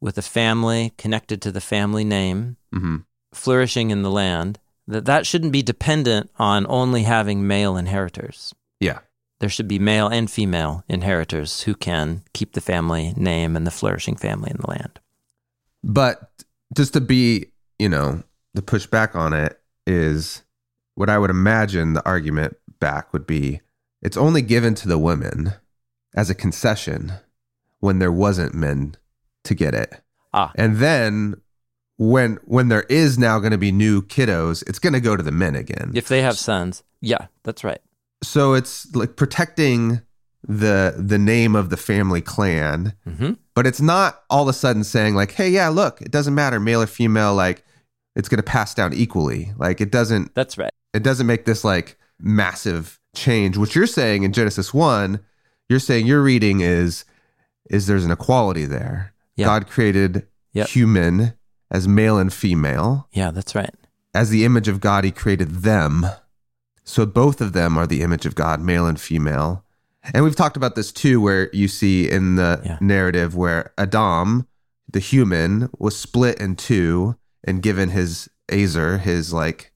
[0.00, 3.04] with a family connected to the family name Mhm.
[3.32, 4.58] flourishing in the land,
[4.88, 8.52] that that shouldn't be dependent on only having male inheritors.
[8.80, 8.98] Yeah.
[9.40, 13.70] There should be male and female inheritors who can keep the family name and the
[13.70, 14.98] flourishing family in the land.
[15.84, 16.30] But
[16.74, 18.22] just to be, you know,
[18.54, 20.42] the pushback on it is
[20.94, 23.60] what I would imagine the argument back would be
[24.02, 25.52] it's only given to the women
[26.14, 27.12] as a concession
[27.80, 28.96] when there wasn't men
[29.44, 30.00] to get it.
[30.32, 30.52] Ah.
[30.54, 31.40] And then
[31.98, 35.22] when when there is now going to be new kiddos, it's going to go to
[35.22, 35.92] the men again.
[35.94, 37.80] If they have sons, yeah, that's right.
[38.26, 40.00] So it's like protecting
[40.48, 44.84] the the name of the family clan hmm but it's not all of a sudden
[44.84, 47.64] saying like hey yeah look it doesn't matter male or female like
[48.14, 50.70] it's going to pass down equally like it doesn't That's right.
[50.94, 55.18] it doesn't make this like massive change what you're saying in genesis 1
[55.68, 57.04] you're saying your reading is
[57.68, 59.46] is there's an equality there Yeah.
[59.46, 60.68] god created Yep.
[60.68, 61.32] human
[61.72, 63.74] as male and female Yeah, that's right.
[64.14, 66.06] as the image of god he created them
[66.86, 69.62] so both of them are the image of god male and female.
[70.14, 72.78] And we've talked about this too where you see in the Yeah.
[72.80, 74.46] narrative where adam
[74.90, 79.72] the human was split in two and given his ezer his like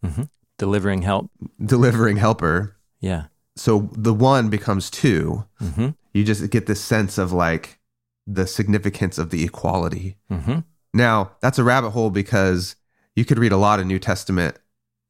[0.59, 1.31] Delivering help.
[1.65, 2.77] delivering helper.
[3.01, 3.25] Yeah.
[3.57, 5.45] so the one becomes two.
[5.59, 7.79] Hmm you just get this sense of like
[8.27, 10.17] the significance of the equality.
[10.29, 10.61] Hmm
[10.93, 12.75] now, that's a rabbit hole because
[13.15, 14.57] you could read a lot of New Testament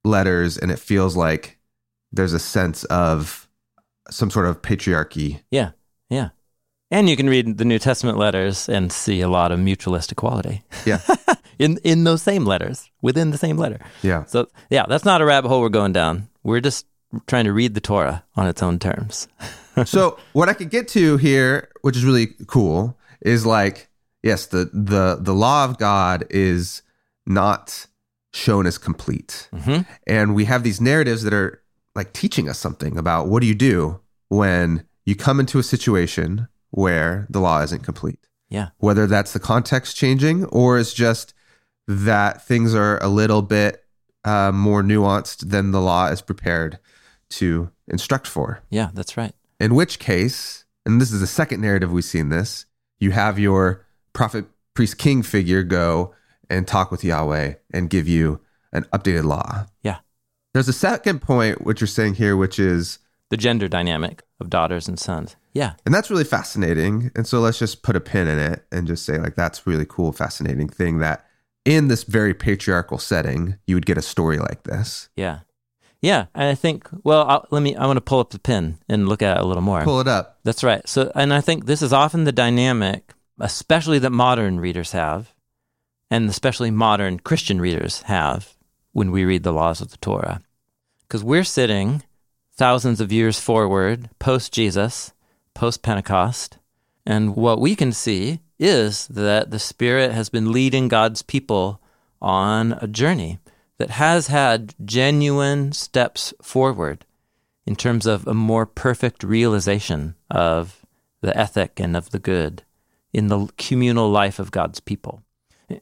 [0.04, 1.58] letters and it feels like
[2.12, 3.48] there's a sense of
[4.10, 5.40] some sort of patriarchy.
[5.50, 5.70] Yeah.
[6.08, 6.30] Yeah.
[6.90, 10.62] And you can read the New Testament letters and see a lot of mutualist equality.
[10.84, 11.00] Yeah.
[11.58, 13.78] in in those same letters, within the same letter.
[14.02, 14.24] Yeah.
[14.24, 16.28] So yeah, that's not a rabbit hole we're going down.
[16.42, 16.86] We're just
[17.26, 19.28] trying to read the Torah on its own terms.
[19.84, 23.88] so what I could get to here, which is really cool, is like,
[24.22, 26.82] yes, the the the law of God is
[27.26, 27.86] not
[28.32, 29.48] shown as complete.
[29.52, 31.59] hmm And we have these narratives that are
[31.94, 36.48] like teaching us something about what do you do when you come into a situation
[36.70, 38.20] where the law isn't complete.
[38.48, 38.70] Yeah.
[38.78, 41.34] Whether that's the context changing or it's just
[41.86, 43.84] that things are a little bit
[44.24, 46.78] uh, more nuanced than the law is prepared
[47.30, 48.60] to instruct for.
[48.70, 49.32] Yeah, that's right.
[49.58, 52.66] In which case, and this is the second narrative we've seen this,
[52.98, 56.14] you have your prophet, priest, king figure go
[56.48, 58.40] and talk with Yahweh and give you
[58.72, 59.66] an updated law.
[59.82, 59.98] Yeah.
[60.52, 62.98] There's a second point, what you're saying here, which is,
[63.30, 65.36] The gender dynamic of daughters and sons.
[65.52, 65.74] Yeah.
[65.84, 67.10] and that's really fascinating.
[67.16, 69.86] And so let's just put a pin in it and just say, like, that's really
[69.88, 71.26] cool, fascinating thing that
[71.64, 75.08] in this very patriarchal setting, you would get a story like this.
[75.16, 75.40] Yeah.
[76.02, 76.26] Yeah.
[76.34, 79.08] And I think, well, I'll, let me, I want to pull up the pin and
[79.08, 79.82] look at it a little more.
[79.82, 80.38] Pull it up.
[80.44, 80.88] That's right.
[80.88, 85.34] So, and I think this is often the dynamic, especially that modern readers have,
[86.10, 88.54] and especially modern Christian readers have
[88.92, 90.40] when we read the laws of the Torah.
[91.02, 92.02] Because we're sitting
[92.54, 95.12] thousands of years forward, post Jesus,
[95.54, 96.58] post Pentecost,
[97.06, 101.80] and what we can see is that the Spirit has been leading God's people
[102.20, 103.38] on a journey
[103.78, 107.06] that has had genuine steps forward
[107.66, 110.84] in terms of a more perfect realization of
[111.22, 112.62] the ethic and of the good
[113.12, 115.22] in the communal life of God's people.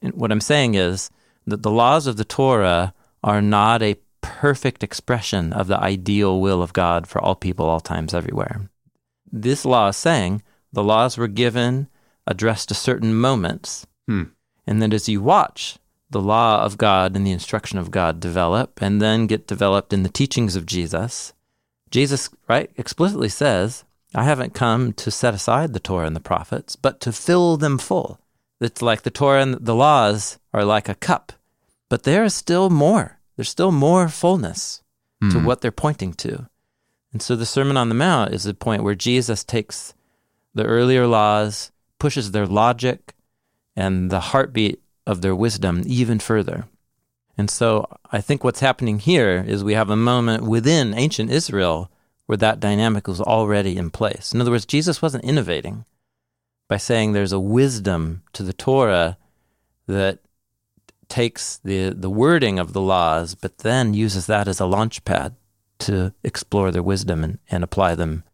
[0.01, 1.11] And what I'm saying is
[1.47, 6.63] that the laws of the Torah are not a perfect expression of the ideal will
[6.63, 8.71] of God for all people, all times, everywhere.
[9.31, 10.43] This law is saying
[10.73, 11.89] the laws were given
[12.27, 14.25] addressed to certain moments, Hmm.
[14.67, 15.79] and that as you watch
[16.11, 20.03] the law of God and the instruction of God develop and then get developed in
[20.03, 21.33] the teachings of Jesus,
[21.91, 26.77] Jesus, right, explicitly says, I haven't come to set aside the Torah and the prophets,
[26.77, 28.19] but to fill them full.
[28.61, 31.33] It's like the Torah and the laws are like a cup,
[31.89, 33.19] but there is still more.
[33.37, 34.83] There's still more fullness
[35.21, 35.45] to Hmm.
[35.45, 36.49] what they're pointing to.
[37.13, 39.95] And so the Sermon on the Mount is a point where Jesus takes
[40.55, 43.15] the earlier laws, pushes their logic
[43.75, 46.67] and the heartbeat of their wisdom even further.
[47.37, 51.91] And so I think what's happening here is we have a moment within ancient Israel
[52.27, 54.33] where that dynamic was already in place.
[54.35, 55.85] In other words, Jesus wasn't innovating
[56.69, 59.17] by saying there's a wisdom to the Torah
[59.87, 60.19] that
[61.09, 65.35] takes the, the wording of the laws, but then uses that as a launch pad
[65.81, 68.25] to explore their wisdom and, and apply them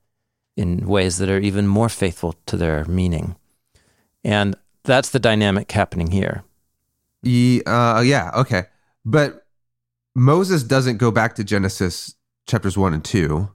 [0.56, 3.36] in ways that are even more faithful to their meaning.
[4.24, 6.44] And that's the dynamic happening here.
[7.24, 8.64] Uh, yeah, okay.
[9.04, 9.46] But
[10.14, 12.14] Moses doesn't go back to Genesis
[12.46, 13.48] chapters one and two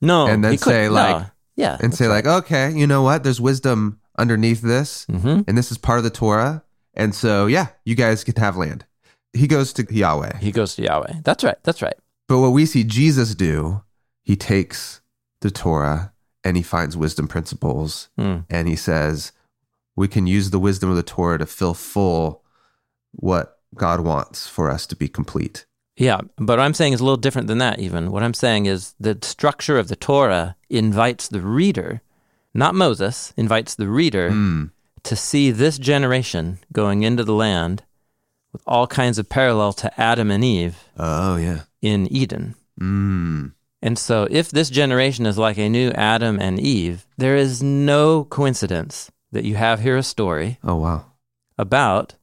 [0.00, 0.92] No, And then he could- say, no.
[0.94, 3.24] like- yeah, and say, like, okay, you know what?
[3.24, 6.62] There's wisdom underneath this, hmm and this is part of the Torah.
[6.98, 8.84] And so, yeah, you guys can have land.
[9.32, 10.38] He goes to Yahweh.
[10.38, 11.20] he goes to Yahweh.
[11.22, 11.56] That's right.
[11.62, 11.94] That's right.
[12.26, 13.82] But what we see Jesus do,
[14.22, 15.00] he takes
[15.40, 16.12] the Torah
[16.44, 18.44] and he finds wisdom principles Mm.
[18.50, 19.32] and he says,
[19.96, 22.42] we can use the wisdom of the Torah to fill full
[23.12, 25.66] what God wants for us to be complete.
[25.96, 28.12] Yeah, but what I'm saying is a little different than that, even.
[28.12, 32.00] What I'm saying is the structure of the Torah invites the reader,
[32.54, 34.70] not Moses, invites the reader Mm.
[35.08, 37.82] To see this generation going into the land
[38.52, 41.62] with all kinds of parallel to Adam and Eve Oh, yeah.
[41.82, 42.54] in Eden.
[42.80, 43.52] Mm.
[43.80, 48.24] And so, if this generation is like a new Adam and Eve, there is no
[48.24, 51.04] coincidence that you have here a story Oh, wow.
[51.56, 52.14] about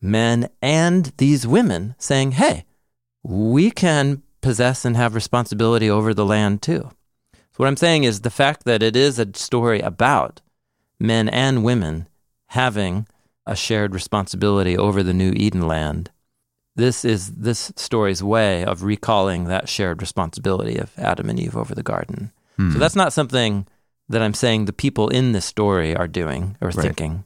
[0.00, 2.64] men and these women saying, hey,
[3.22, 6.90] we can possess and have responsibility over the land too.
[7.32, 10.40] So, what I'm saying is the fact that it is a story about
[10.98, 12.06] men and women
[12.50, 13.06] having
[13.46, 16.10] a shared responsibility over the new Eden land.
[16.76, 21.74] This is this story's way of recalling that shared responsibility of Adam and Eve over
[21.74, 22.32] the garden.
[22.56, 22.72] Hmm.
[22.72, 23.66] So that's not something
[24.08, 26.86] that I'm saying the people in this story are doing or Right.
[26.86, 27.24] thinking,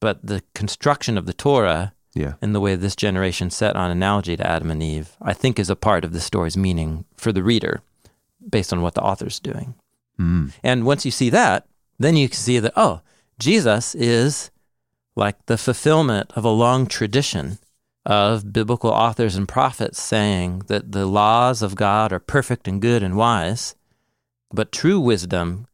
[0.00, 2.34] but the construction of the Torah Yeah.
[2.42, 5.70] and the way this generation set on analogy to Adam and Eve, I think is
[5.70, 7.80] a part of the story's meaning for the reader
[8.48, 9.74] based on what the author's doing.
[10.20, 10.52] Mm.
[10.62, 11.66] And once you see that,
[11.98, 13.00] then you can see that, oh,
[13.38, 14.50] Jesus is
[15.18, 17.58] like the fulfillment of a long tradition
[18.06, 23.02] of biblical authors and prophets saying that the laws of God are perfect and good
[23.02, 23.74] and wise,
[24.50, 25.66] but true wisdom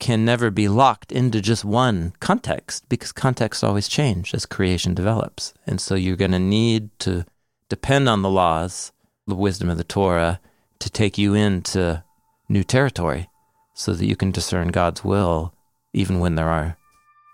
[0.00, 5.54] can never be locked into just one context because contexts always change as creation develops.
[5.66, 7.24] And so you're going to need to
[7.68, 8.92] depend on the laws,
[9.26, 10.40] the wisdom of the Torah,
[10.78, 12.02] to take you into
[12.48, 13.28] new territory
[13.74, 15.54] so that you can discern God's will
[15.92, 16.76] even when there are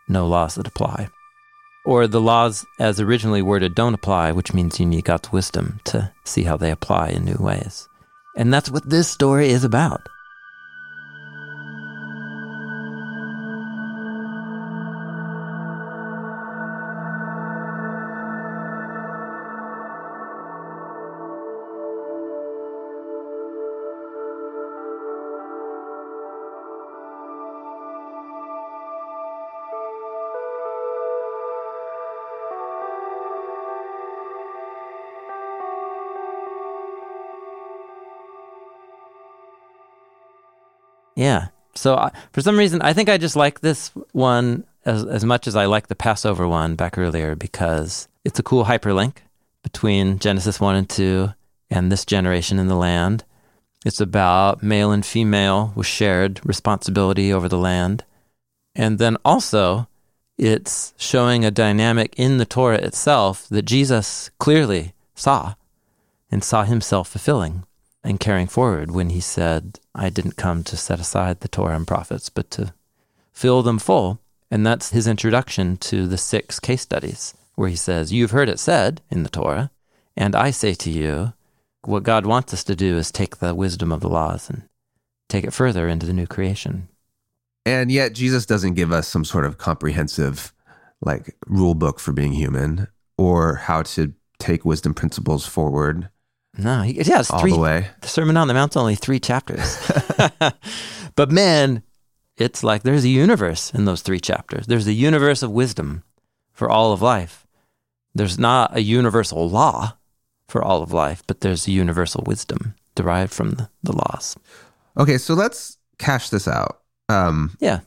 [0.09, 1.09] no laws that apply.
[1.85, 6.13] Or the laws as originally worded don't apply, which means you need God's wisdom to
[6.25, 7.89] see how they apply in new ways.
[8.37, 10.09] And that's what this story is about.
[41.23, 41.49] Yeah.
[41.75, 45.47] So I, for some reason, I think I just like this one as as much
[45.47, 49.19] as I like the Passover one back earlier because it's a cool hyperlink
[49.63, 51.33] between Genesis one and two
[51.71, 53.25] and this generation in the land.
[53.87, 58.05] It's about male and female with shared responsibility over the land.
[58.75, 59.89] And then also,
[60.37, 65.55] it's showing a dynamic in the Torah itself that Jesus clearly saw
[66.31, 67.65] and saw himself fulfilling
[68.03, 71.87] and carrying forward when he said, I didn't come to set aside the Torah and
[71.87, 72.75] prophets, but to
[73.33, 74.21] fill them full.
[74.51, 78.59] And that's his introduction to the six case studies, where he says, You've heard it
[78.59, 79.71] said in the Torah,
[80.17, 81.33] and I say to you,
[81.85, 84.63] what God wants us to do is take the wisdom of the laws and
[85.29, 86.89] take it further into the new creation.
[87.65, 90.53] And yet, Jesus doesn't give us some sort of comprehensive,
[91.01, 96.09] like, rule book for being human or how to take wisdom principles forward
[96.59, 97.53] no, he, yeah, it's all three.
[97.53, 97.89] the way.
[98.01, 99.77] The Sermon on the Mount's only three chapters.
[101.17, 101.83] but man,
[102.37, 104.67] it's like there's a universe in those three chapters.
[104.67, 106.03] There's a universe of wisdom
[106.53, 107.47] for all of life.
[108.15, 109.97] There's not a universal law
[110.49, 114.37] for all of life, but there's a universal wisdom derived from the, the laws.
[114.99, 116.83] Okay, so let's cash this out.
[117.09, 117.81] Um, Yeah.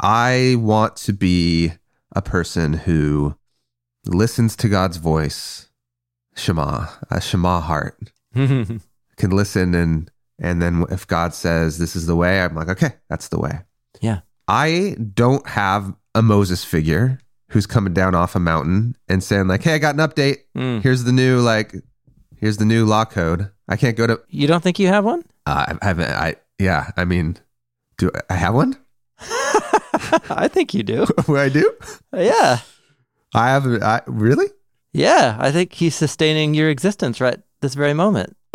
[0.00, 1.72] I want to be
[2.16, 3.36] a person who
[4.06, 5.69] listens to God's voice,
[6.36, 8.80] Shema, a Shema heart, can
[9.18, 13.28] listen and and then if God says this is the way, I'm like, okay, that's
[13.28, 13.60] the way.
[14.00, 14.20] Yeah.
[14.48, 17.20] I don't have a Moses figure
[17.50, 20.38] who's coming down off a mountain and saying like, "Hey, I got an update.
[20.56, 20.82] Mm.
[20.82, 21.74] Here's the new like,
[22.36, 24.20] here's the new law code." I can't go to.
[24.28, 25.22] You don't think you have one?
[25.46, 26.10] Uh, I haven't.
[26.10, 26.90] I yeah.
[26.96, 27.36] I mean,
[27.98, 28.76] do I have one?
[29.20, 31.06] I think you do.
[31.28, 31.72] I do?
[32.12, 32.58] Yeah.
[33.34, 33.66] I have.
[33.66, 34.46] I really.
[34.92, 35.36] Yeah.
[35.38, 38.36] I think he's sustaining your existence right this very moment.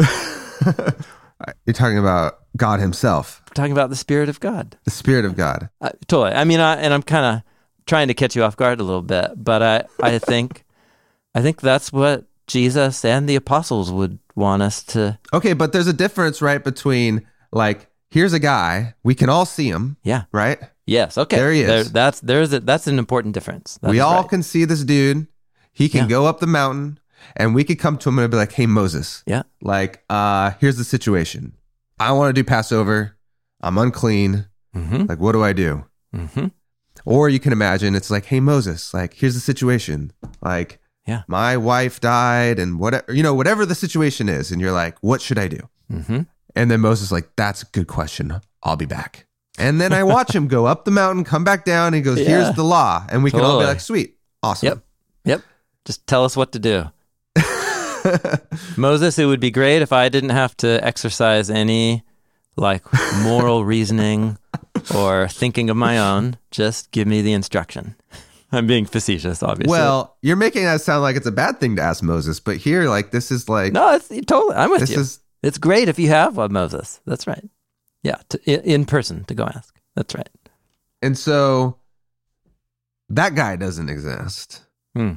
[1.65, 4.77] You're talking about God Himself, We're talking about the Spirit of God.
[4.85, 5.69] the Spirit of God.
[5.81, 6.31] Uh, totally.
[6.35, 7.43] I mean, I, and I'm kind of
[7.85, 10.63] trying to catch you off guard a little bit, but I, I think,
[11.35, 15.19] I think that's what Jesus and the apostles would want us to.
[15.33, 19.67] Okay, but there's a difference, right, between like here's a guy we can all see
[19.69, 20.23] him, Yeah.
[20.31, 20.59] right?
[20.87, 21.17] Yes.
[21.17, 21.35] Okay.
[21.35, 21.91] There he is.
[21.91, 23.77] that's there's a, that's an important difference.
[23.81, 24.29] That we all right.
[24.29, 25.27] can see this dude.
[25.75, 26.07] He can Yeah.
[26.09, 26.99] go up the mountain,
[27.35, 29.43] and we could come to him and be like, "Hey, Moses, Yeah.
[29.61, 31.53] like, uh, here's the situation.
[31.99, 33.15] I want to do Passover.
[33.61, 34.45] I'm unclean.
[34.75, 35.05] Mm-hmm.
[35.07, 36.47] Like, what do I do?" Mm-hmm.
[37.05, 40.11] Or you can imagine it's like, hey, Moses, like, here's the situation.
[40.41, 41.21] Like, Yeah.
[41.27, 44.49] my wife died and whatever, you know, whatever the situation is.
[44.51, 45.59] And you're like, what should I do?
[45.91, 46.21] Mm-hmm.
[46.55, 48.39] And then Moses is like, that's a good question.
[48.63, 49.27] I'll be back.
[49.59, 51.87] And then I watch him go up the mountain, come back down.
[51.87, 52.25] And he goes, Yeah.
[52.27, 53.05] here's the law.
[53.09, 54.67] And we can all be like, sweet, awesome.
[54.69, 54.84] Yep.
[55.85, 56.91] Just tell us what to do.
[58.77, 62.03] Moses, it would be great if I didn't have to exercise any
[62.55, 62.83] like
[63.21, 64.37] moral reasoning
[64.95, 66.37] or thinking of my own.
[66.51, 67.95] Just give me the instruction.
[68.51, 69.71] I'm being facetious, obviously.
[69.71, 72.39] well, you're making that sound like it's a bad thing to ask Moses.
[72.39, 74.55] But here, like, this is like, no, it's totally.
[74.55, 74.99] I'm with this you.
[74.99, 77.01] is, it's great if you have one, Moses.
[77.05, 77.43] That's right.
[78.03, 79.75] Yeah, to, in, in person to go ask.
[79.95, 80.29] That's right.
[81.01, 81.77] and so
[83.09, 84.61] that guy doesn't exist.
[84.95, 85.13] Hmm.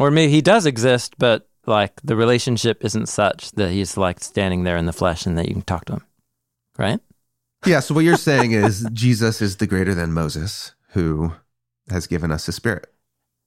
[0.00, 4.64] Or maybe he does exist, but like the relationship isn't such that he's like standing
[4.64, 6.06] there in the flesh and that you can talk to him.
[6.78, 7.00] Right?
[7.66, 7.80] Yeah.
[7.80, 11.32] So what you're saying is Jesus is the greater than Moses who
[11.90, 12.86] has given us his spirit.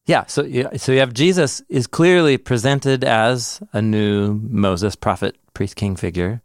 [0.05, 0.27] Yeah.
[0.27, 5.75] So yeah, so you have Jesus is clearly presented as a new Moses, prophet, priest,
[5.75, 6.43] king figure.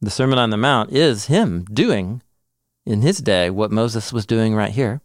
[0.00, 2.22] The Sermon on the Mount is him doing
[2.86, 5.00] in his day what Moses was doing right here.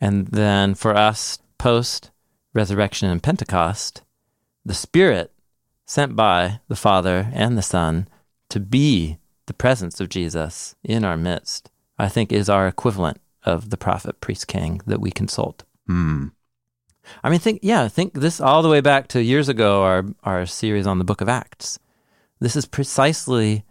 [0.00, 2.12] And then for us post
[2.52, 4.02] resurrection and Pentecost,
[4.64, 5.32] the Spirit
[5.86, 8.08] sent by the Father and the Son
[8.50, 13.70] to be the presence of Jesus in our midst, I think is our equivalent of
[13.70, 15.64] the prophet, priest, king that we consult.
[15.86, 16.28] Hmm.
[17.24, 19.82] I mean, think yeah, think this all the way back to years ago.
[19.82, 21.78] Our our series on the Book of Acts.
[22.38, 23.64] This is precisely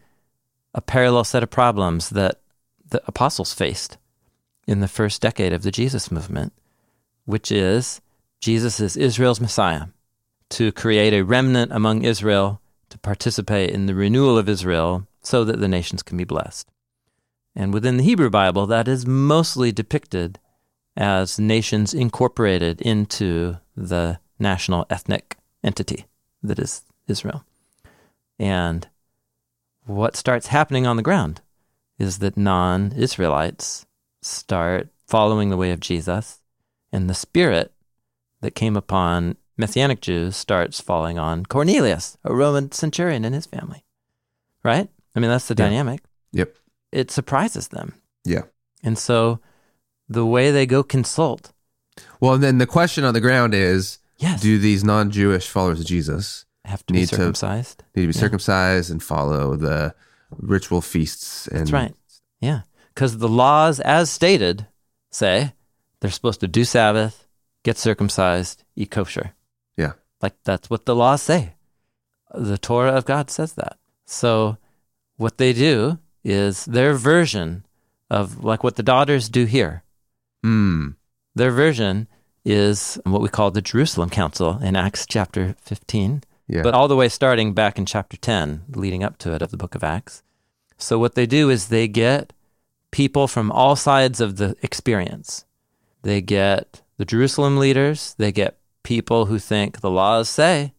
[0.73, 2.41] a parallel set of problems that
[2.89, 3.97] the apostles faced
[4.67, 6.53] in the first decade of the Jesus movement,
[7.25, 8.01] which is
[8.39, 9.87] Jesus is Israel's Messiah
[10.49, 15.59] to create a remnant among Israel to participate in the renewal of Israel so that
[15.59, 16.69] the nations can be blessed.
[17.55, 20.39] And within the Hebrew Bible, that is mostly depicted
[20.95, 26.05] as nations incorporated into the national ethnic entity
[26.43, 27.43] that is Israel.
[28.39, 28.87] And
[29.85, 31.41] what starts happening on the ground
[31.97, 33.85] is that non Israelites
[34.21, 36.41] start following the way of Jesus,
[36.91, 37.71] and the spirit
[38.41, 43.83] that came upon Messianic Jews starts falling on Cornelius, a Roman centurion and his family.
[44.63, 44.89] Right?
[45.15, 45.65] I mean, that's the Yeah.
[45.65, 46.03] dynamic.
[46.33, 46.55] Yep.
[46.91, 47.95] It surprises them.
[48.23, 48.43] Yeah.
[48.83, 49.39] And so
[50.07, 51.51] the way they go consult,
[52.19, 55.79] Well, and then the question on the ground is yes, do these non Jewish followers
[55.79, 57.83] of Jesus have to be need to- circumcised.
[57.95, 58.19] need to be Yeah.
[58.21, 59.95] circumcised and follow the
[60.31, 61.47] ritual feasts?
[61.47, 61.95] And That's right.
[62.39, 62.61] Yeah.
[62.93, 64.67] Because the laws, as stated,
[65.11, 65.53] say
[65.99, 67.26] they're supposed to do Sabbath,
[67.63, 69.33] get circumcised, eat kosher.
[69.75, 69.93] Yeah.
[70.21, 71.53] Like that's what the laws say.
[72.33, 73.77] The Torah of God says that.
[74.05, 74.57] So
[75.17, 77.65] what they do is their version
[78.09, 79.83] of like what the daughters do here.
[80.45, 80.95] Mm.
[81.35, 82.07] Their version
[82.45, 86.63] is what we call the Jerusalem Council in Acts chapter 15 Yeah.
[86.63, 89.57] but all the way starting back in chapter 10, leading up to it of the
[89.57, 90.23] book of Acts.
[90.77, 92.31] So, what they do is they get
[92.91, 95.43] people from all sides of the experience.
[96.03, 100.73] They get the Jerusalem leaders, they get people who think the laws say,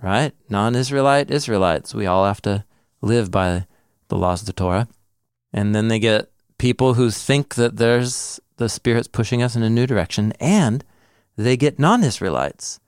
[0.00, 0.32] right?
[0.48, 2.64] Non Israelite Israelites, we all have to
[3.00, 3.66] live by
[4.08, 4.88] the laws of the Torah.
[5.52, 9.70] And then they get people who think that there's the Spirit's pushing us in a
[9.70, 10.32] new direction.
[10.40, 10.84] And
[11.36, 12.80] they get non Israelites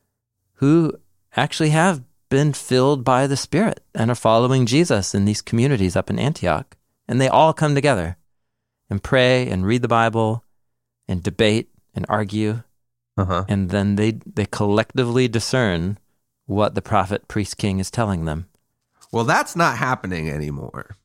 [0.55, 0.95] who
[1.37, 6.11] actually have been filled by the Spirit and are following Jesus in these communities up
[6.11, 6.77] in Antioch.
[7.07, 8.17] And they all come together
[8.89, 10.45] and pray and read the Bible
[11.07, 12.63] and debate and argue.
[13.17, 13.45] uh huh.
[13.49, 15.99] And then they, they collectively discern
[16.47, 18.47] what the prophet, priest, king is telling them.
[19.13, 20.97] Well, that's not happening anymore.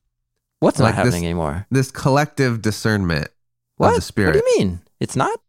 [0.59, 1.67] What's Like not this- happening anymore?
[1.71, 3.29] This collective discernment
[3.77, 3.89] What?
[3.89, 4.35] of the Spirit.
[4.35, 4.79] What do you mean?
[4.99, 5.39] It's not?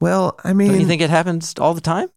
[0.00, 2.08] Well, I mean, Don't you think it happens all the time?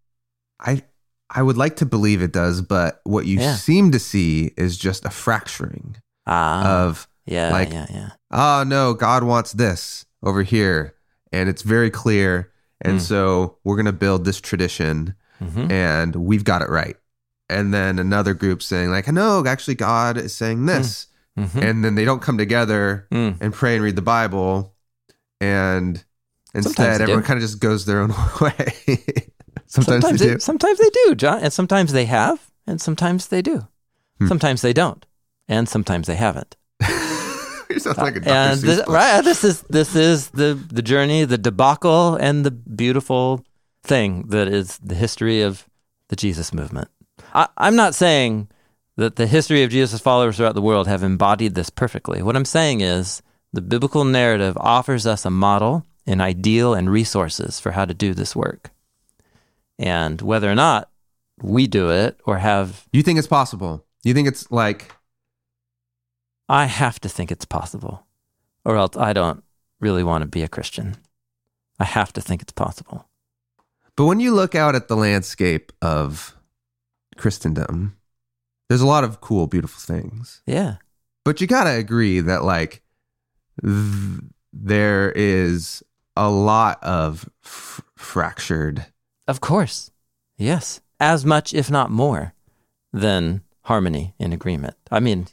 [0.60, 0.84] I
[1.30, 3.56] I would like to believe it does, but what you Yeah.
[3.56, 5.96] seem to see is just a fracturing
[6.28, 8.10] Ah, of yeah, like- yeah, yeah.
[8.32, 10.93] oh no, God wants this over here,
[11.34, 13.02] and it's very clear, and Mm.
[13.02, 16.96] so we're gonna build this tradition, hmm and we've got it right.
[17.50, 21.96] And then another group saying like, no, actually, God is saying this, hmm and then
[21.96, 23.38] they don't come together Mm.
[23.42, 24.74] and pray and read the Bible,
[25.42, 26.04] and
[26.54, 28.10] instead everyone kind of just goes their own
[28.42, 28.74] way.
[29.66, 30.34] sometimes, sometimes they do.
[30.34, 33.68] They, sometimes they do, Jon, and sometimes they have, and sometimes they do.
[34.20, 34.28] Hmm.
[34.28, 35.06] Sometimes they don't,
[35.48, 36.56] and sometimes they haven't.
[37.76, 38.32] you sound like a Dr.
[38.32, 42.52] and Seuss this, right, this is this is the the journey, the debacle, and the
[42.52, 43.44] beautiful
[43.84, 45.68] thing that is the history of
[46.10, 46.90] the Jesus movement.
[47.34, 48.48] I, I'm not saying
[48.96, 52.22] that the history of Jesus' followers throughout the world have embodied this perfectly.
[52.22, 53.22] What I'm saying is
[53.52, 58.14] the biblical narrative offers us a model, an ideal, and resources for how to do
[58.14, 58.72] this work.
[59.80, 60.90] And whether or not
[61.42, 63.84] we do it or have, You think it's possible?
[64.04, 64.92] You think it's like
[66.50, 68.06] I have to think it's possible,
[68.66, 69.44] or else I don't
[69.80, 70.98] really want to be a Christian.
[71.80, 73.08] I have to think it's possible.
[73.96, 76.36] But when you look out at the landscape of
[77.18, 77.98] Christendom,
[78.68, 80.42] there's a lot of cool, beautiful things.
[80.46, 80.78] Yeah.
[81.26, 82.82] But you got to agree that, like,
[83.62, 84.22] th-
[84.52, 85.84] there is
[86.16, 88.86] a lot of f- fractured.
[89.28, 89.92] Of course.
[90.38, 90.82] Yes.
[91.00, 92.34] As much, if not more,
[92.92, 94.76] than harmony and agreement.
[94.92, 95.28] I mean,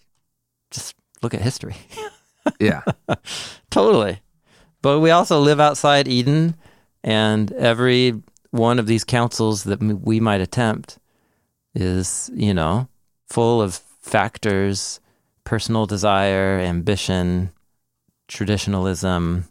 [0.71, 1.77] just look at history.
[2.59, 2.81] Yeah.
[3.71, 4.21] totally.
[4.81, 6.57] But we also live outside Eden,
[7.05, 8.15] and every
[8.51, 10.99] one of these councils that we might attempt
[11.75, 12.89] is, you know,
[13.29, 15.01] full of factors
[15.45, 17.51] personal desire, ambition,
[18.29, 19.45] traditionalism.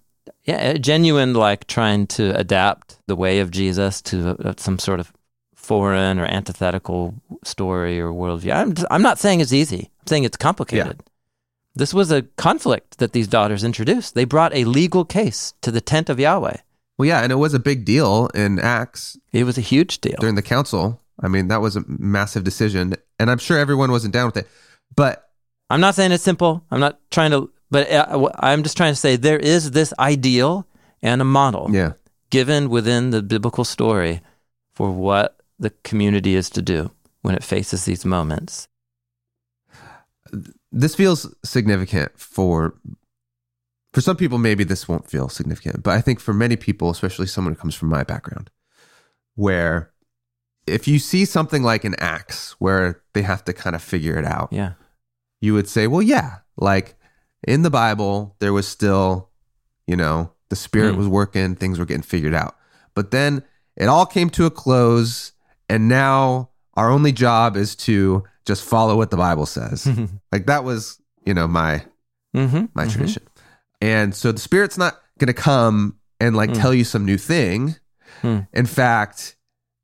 [0.45, 4.99] Yeah, a genuine like trying to adapt the way of Jesus to uh, some sort
[4.99, 5.11] of
[5.55, 7.13] foreign or antithetical
[7.43, 8.55] story or worldview.
[8.55, 9.91] I'm, just, I'm not saying it's easy.
[9.99, 11.01] I'm saying it's complicated.
[11.80, 14.13] This was a conflict that these daughters introduced.
[14.13, 16.57] They brought a legal case to the tent of Yahweh.
[16.97, 17.21] well, yeah.
[17.23, 20.17] And it was a big deal in Acts It was a huge deal.
[20.19, 21.01] during the council.
[21.21, 22.95] I mean, that was a massive decision.
[23.17, 24.47] And I'm sure everyone wasn't down with it.
[24.93, 25.30] But
[25.69, 26.65] I'm not saying it's simple.
[26.69, 30.67] I'm not trying to, but uh, I'm just trying to say there is this ideal
[31.01, 31.93] and a model yeah.
[32.30, 34.19] given within the biblical story
[34.73, 38.67] for what the community is to do when it faces these moments.
[40.72, 42.76] This feels significant for
[43.93, 47.26] for some people maybe this won't feel significant but i think for many people especially
[47.26, 48.51] someone who comes from my background
[49.36, 49.91] where
[50.67, 54.26] if you see something like an Acts where they have to kind of figure it
[54.26, 54.74] out, Yeah.
[55.41, 56.95] you would say, well, yeah, like
[57.47, 59.30] in the Bible, there was still,
[59.88, 60.97] you know, the Spirit Mm.
[60.97, 62.55] was working, things were getting figured out.
[62.93, 63.43] But then
[63.76, 65.32] it all came to a close,
[65.67, 66.49] and now
[66.80, 69.88] our only job is to just follow what the Bible says.
[70.32, 71.84] like that was, you know, my
[72.36, 72.65] mm-hmm.
[72.73, 73.23] my tradition.
[73.82, 76.61] And so the Spirit's not going to come and like Mm.
[76.61, 77.75] tell you some new thing.
[78.23, 78.47] Mm.
[78.53, 79.36] In fact,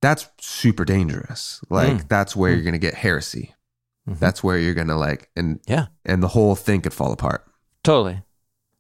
[0.02, 1.62] that's super dangerous.
[1.70, 2.08] Like Mm.
[2.08, 2.56] that's where Mm.
[2.56, 3.54] you're going to get heresy.
[4.10, 4.20] Mhm.
[4.20, 5.88] That's where you're going to like and Yeah.
[6.06, 7.46] and the whole thing could fall apart.
[7.84, 8.22] Totally.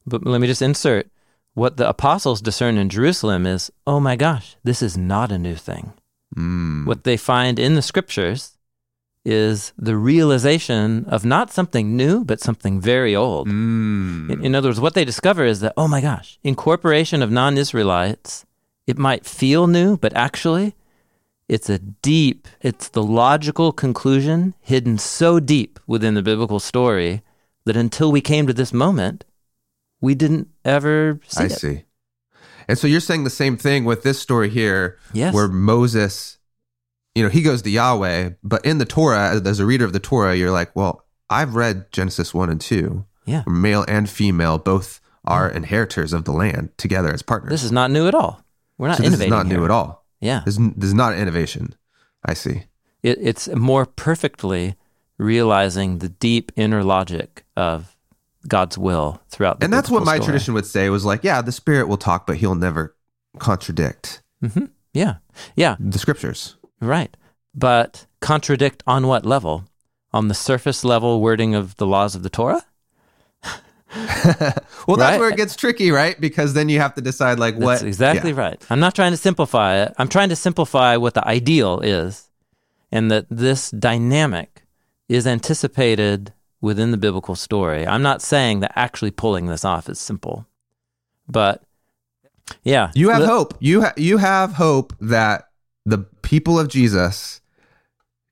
[0.05, 1.09] But let me just insert
[1.53, 5.55] what the apostles discern in Jerusalem is oh my gosh, this is not a new
[5.55, 5.93] thing.
[6.37, 6.85] Mm.
[6.85, 8.57] What they find in the scriptures
[9.23, 13.47] is the realization of not something new, but something very old.
[13.47, 14.29] Mm.
[14.29, 17.57] In, in other words, what they discover is that, oh my gosh, incorporation of non
[17.57, 18.45] Israelites,
[18.85, 20.75] it might feel new, but actually,
[21.49, 27.23] it's a deep, it's the logical conclusion hidden so deep within the biblical story
[27.65, 29.25] that until we came to this moment,
[30.01, 31.51] we didn't ever see I it.
[31.51, 31.83] see.
[32.67, 35.33] And so you're saying the same thing with this story here, Yes.
[35.33, 36.37] where Moses,
[37.13, 39.99] you know, he goes to Yahweh, but in the Torah, as a reader of the
[39.99, 43.05] Torah, you're like, well, I've read Genesis 1 and 2.
[43.25, 43.43] Yeah.
[43.47, 47.49] Male and female both are inheritors of the land together as partners.
[47.51, 48.43] This is not new at all.
[48.77, 49.31] We're not so this is innovating.
[49.31, 50.05] not new at all.
[50.19, 50.41] Yeah.
[50.45, 51.73] This, is- this is not innovation.
[52.23, 52.63] I see.
[53.01, 54.75] It, it's more perfectly
[55.17, 57.94] realizing the deep inner logic of
[58.47, 60.25] God's will throughout the And that's what my story.
[60.25, 62.95] tradition would say was like, yeah, the Spirit will talk, but he'll never
[63.39, 65.15] contradict hmm Yeah.
[65.55, 65.75] Yeah.
[65.79, 66.55] the scriptures.
[66.81, 67.15] Right.
[67.53, 69.65] But contradict on what level?
[70.13, 72.63] On the surface level wording of the laws of the Torah?
[73.95, 75.19] well, that's Right?
[75.19, 76.19] where it gets tricky, right?
[76.19, 78.39] Because then you have to decide like what That's exactly yeah.
[78.39, 78.65] right.
[78.69, 79.93] I'm not trying to simplify it.
[79.97, 82.29] I'm trying to simplify what the ideal is
[82.91, 84.63] and that this dynamic
[85.07, 86.33] is anticipated
[86.65, 87.85] within the biblical story.
[87.85, 90.47] I'm not saying that actually pulling this off is simple.
[91.27, 91.63] But
[92.63, 92.91] yeah.
[92.95, 93.53] You have Let- hope.
[93.59, 95.49] You ha- you have hope that
[95.85, 97.39] the people of Jesus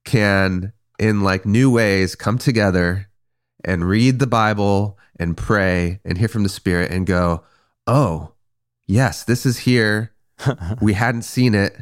[0.06, 3.08] can in like new ways come together
[3.64, 7.44] and read the Bible and pray and hear from the Spirit and go,
[7.88, 8.34] "Oh,
[8.88, 10.12] yes, this is here.
[10.82, 11.78] we hadn't seen it."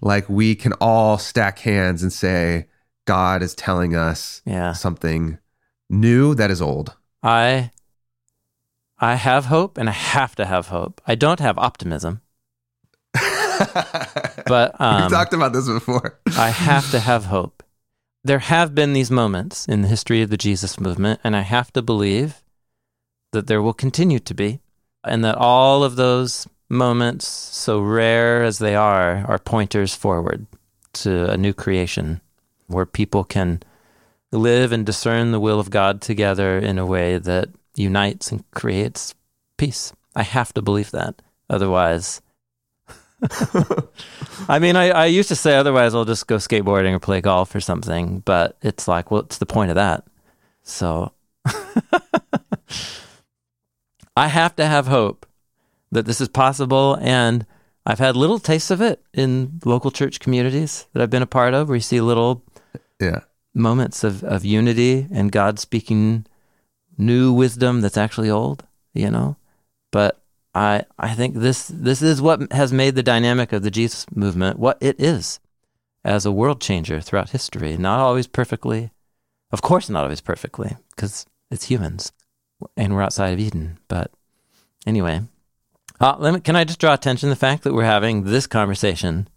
[0.00, 2.66] Like we can all stack hands and say,
[3.06, 4.72] "God is telling us Yeah.
[4.72, 5.38] something
[6.00, 7.70] new that is old." I
[8.98, 11.00] I have hope and I have to have hope.
[11.06, 12.20] I don't have optimism,
[14.46, 16.18] but um, We've talked about this before.
[16.36, 17.62] I have to have hope.
[18.22, 21.72] There have been these moments in the history of the Jesus movement, and I have
[21.74, 22.42] to believe
[23.32, 24.60] that there will continue to be,
[25.04, 30.46] and that all of those moments, so rare as they are, are pointers forward
[30.94, 32.20] to a new creation
[32.66, 33.62] where people can
[34.38, 39.14] live and discern the will of God together in a way that unites and creates
[39.56, 39.92] peace.
[40.14, 41.22] I have to believe that.
[41.50, 42.20] Otherwise,
[44.48, 47.54] I mean, I, I used to say otherwise I'll just go skateboarding or play golf
[47.54, 50.04] or something, but it's like, well, what's the point of that?
[50.62, 51.12] So
[54.16, 55.26] I have to have hope
[55.92, 56.96] that this is possible.
[57.00, 57.46] And
[57.86, 61.54] I've had little tastes of it in local church communities that I've been a part
[61.54, 62.42] of where you see little
[63.00, 63.20] Yeah.
[63.54, 66.26] Moments of, of unity and God speaking
[66.98, 69.36] new wisdom that's actually old, you know?
[69.90, 70.20] But
[70.54, 74.58] I I think this this is what has made the dynamic of the Jesus movement
[74.58, 75.40] what it is
[76.04, 77.76] as a world changer throughout history.
[77.76, 78.90] Not always perfectly,
[79.50, 82.12] of course, not always perfectly, because it's humans
[82.76, 83.78] and we're outside of Eden.
[83.88, 84.10] But
[84.86, 85.22] anyway,
[86.00, 89.28] uh, me, can I just draw attention to the fact that we're having this conversation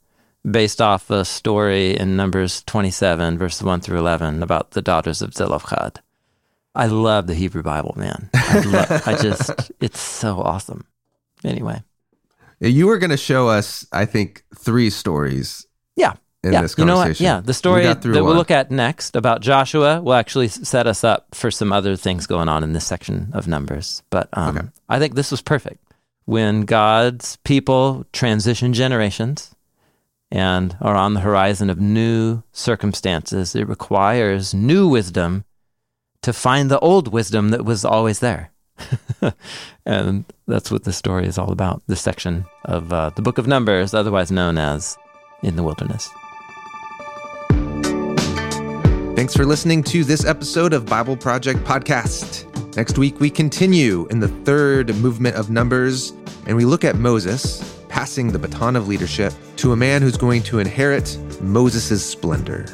[0.50, 5.34] based off a story in Numbers 27, verses 1 through 11, about the daughters of
[5.34, 6.00] Zelophehad.
[6.74, 8.30] I love the Hebrew Bible, man.
[8.34, 10.86] I, lo- I just, it's so awesome.
[11.44, 11.82] Anyway,
[12.60, 15.66] You were going to show us, I think, three stories
[15.96, 16.14] yeah.
[16.44, 17.20] in yeah, this you know what?
[17.20, 20.88] Yeah, the story We that through we'll look at next about Joshua will actually set
[20.88, 24.04] us up for some other things going on in this section of Numbers.
[24.10, 24.68] But um, Okay.
[24.90, 25.84] I think this was perfect
[26.26, 29.56] when God's people transition generations
[30.32, 33.56] and are on the horizon of new circumstances.
[33.56, 35.46] It requires new wisdom
[36.22, 38.52] to find the old wisdom that was always there.
[39.86, 41.82] and that's what this story is all about.
[41.88, 44.98] This section of uh, the book of Numbers, otherwise known as
[45.42, 46.10] In the Wilderness.
[49.16, 52.46] Thanks for listening to this episode of Bible Project Podcast.
[52.76, 56.12] Next week, we continue in the third movement of Numbers
[56.46, 60.44] and we look at Moses passing the baton of leadership to a man who's going
[60.44, 62.66] to inherit Moses' splendor,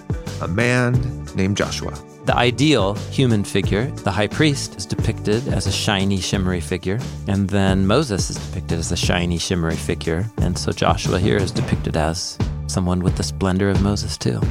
[0.42, 0.94] a man
[1.36, 1.98] named Joshua.
[2.26, 7.00] The ideal human figure, the high priest, is depicted as a shiny, shimmery figure.
[7.28, 10.26] And then Moses is depicted as a shiny, shimmery figure.
[10.38, 12.38] And so Joshua here is depicted as
[12.68, 14.42] someone with the splendor of Moses, too.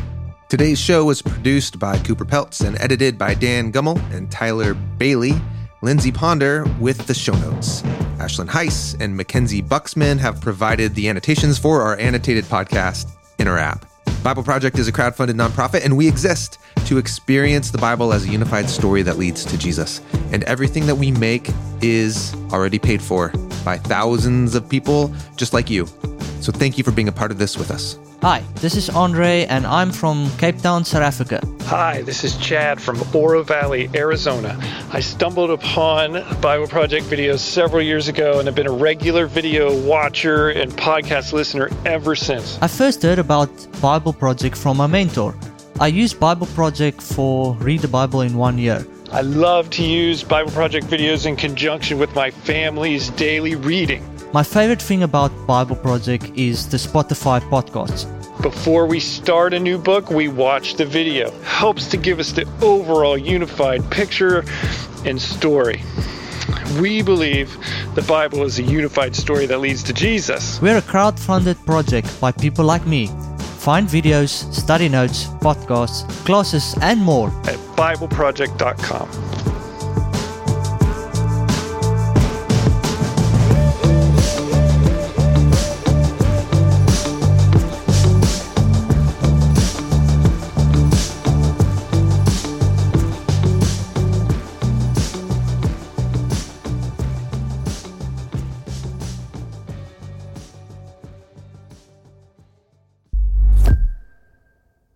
[0.48, 5.32] Today's show was produced by Cooper Peltz and edited by Dan Gummel and Tyler Bailey.
[5.84, 7.82] Lindsey Ponder with the show notes.
[8.18, 13.10] Ashlyn Heiss and MacKenzie Buxman have provided the annotations for our annotated podcast
[13.40, 13.84] in our app.
[14.22, 18.28] Bible Project is a crowd-funded nonprofit, and we exist to experience the Bible as a
[18.28, 20.00] unified story that leads to Jesus.
[20.30, 21.50] And everything that we make
[21.80, 23.32] is already paid for
[23.64, 25.88] by thousands of people just like you.
[26.42, 27.96] So thank you for being a part of this with us.
[28.20, 31.40] Hi, this is Andre, and I'm from Cape Town, South Africa.
[31.66, 34.58] Hi, this is Chad from Oro Valley, Arizona.
[34.90, 39.72] I stumbled upon Bible Project videos several years ago and have been a regular video
[39.86, 42.58] watcher and podcast listener ever since.
[42.60, 43.48] I first heard about
[43.80, 45.36] Bible Project from my mentor.
[45.78, 48.84] I used Bible Project for Read the Bible in one year.
[49.12, 54.02] I love to use Bible Project videos in conjunction with my family's daily reading.
[54.32, 58.06] My favorite thing about Bible Project is the Spotify podcasts.
[58.40, 61.30] Before we start a new book, we watch the video.
[61.42, 64.42] Helps to give us the overall unified picture
[65.04, 65.82] and story.
[66.80, 67.54] We believe
[67.94, 70.58] the Bible is a unified story that leads to Jesus.
[70.62, 73.08] We're a crowd-funded project by people like me.
[73.58, 79.41] Find videos, study notes, podcasts, classes, and more at BibleProject.com.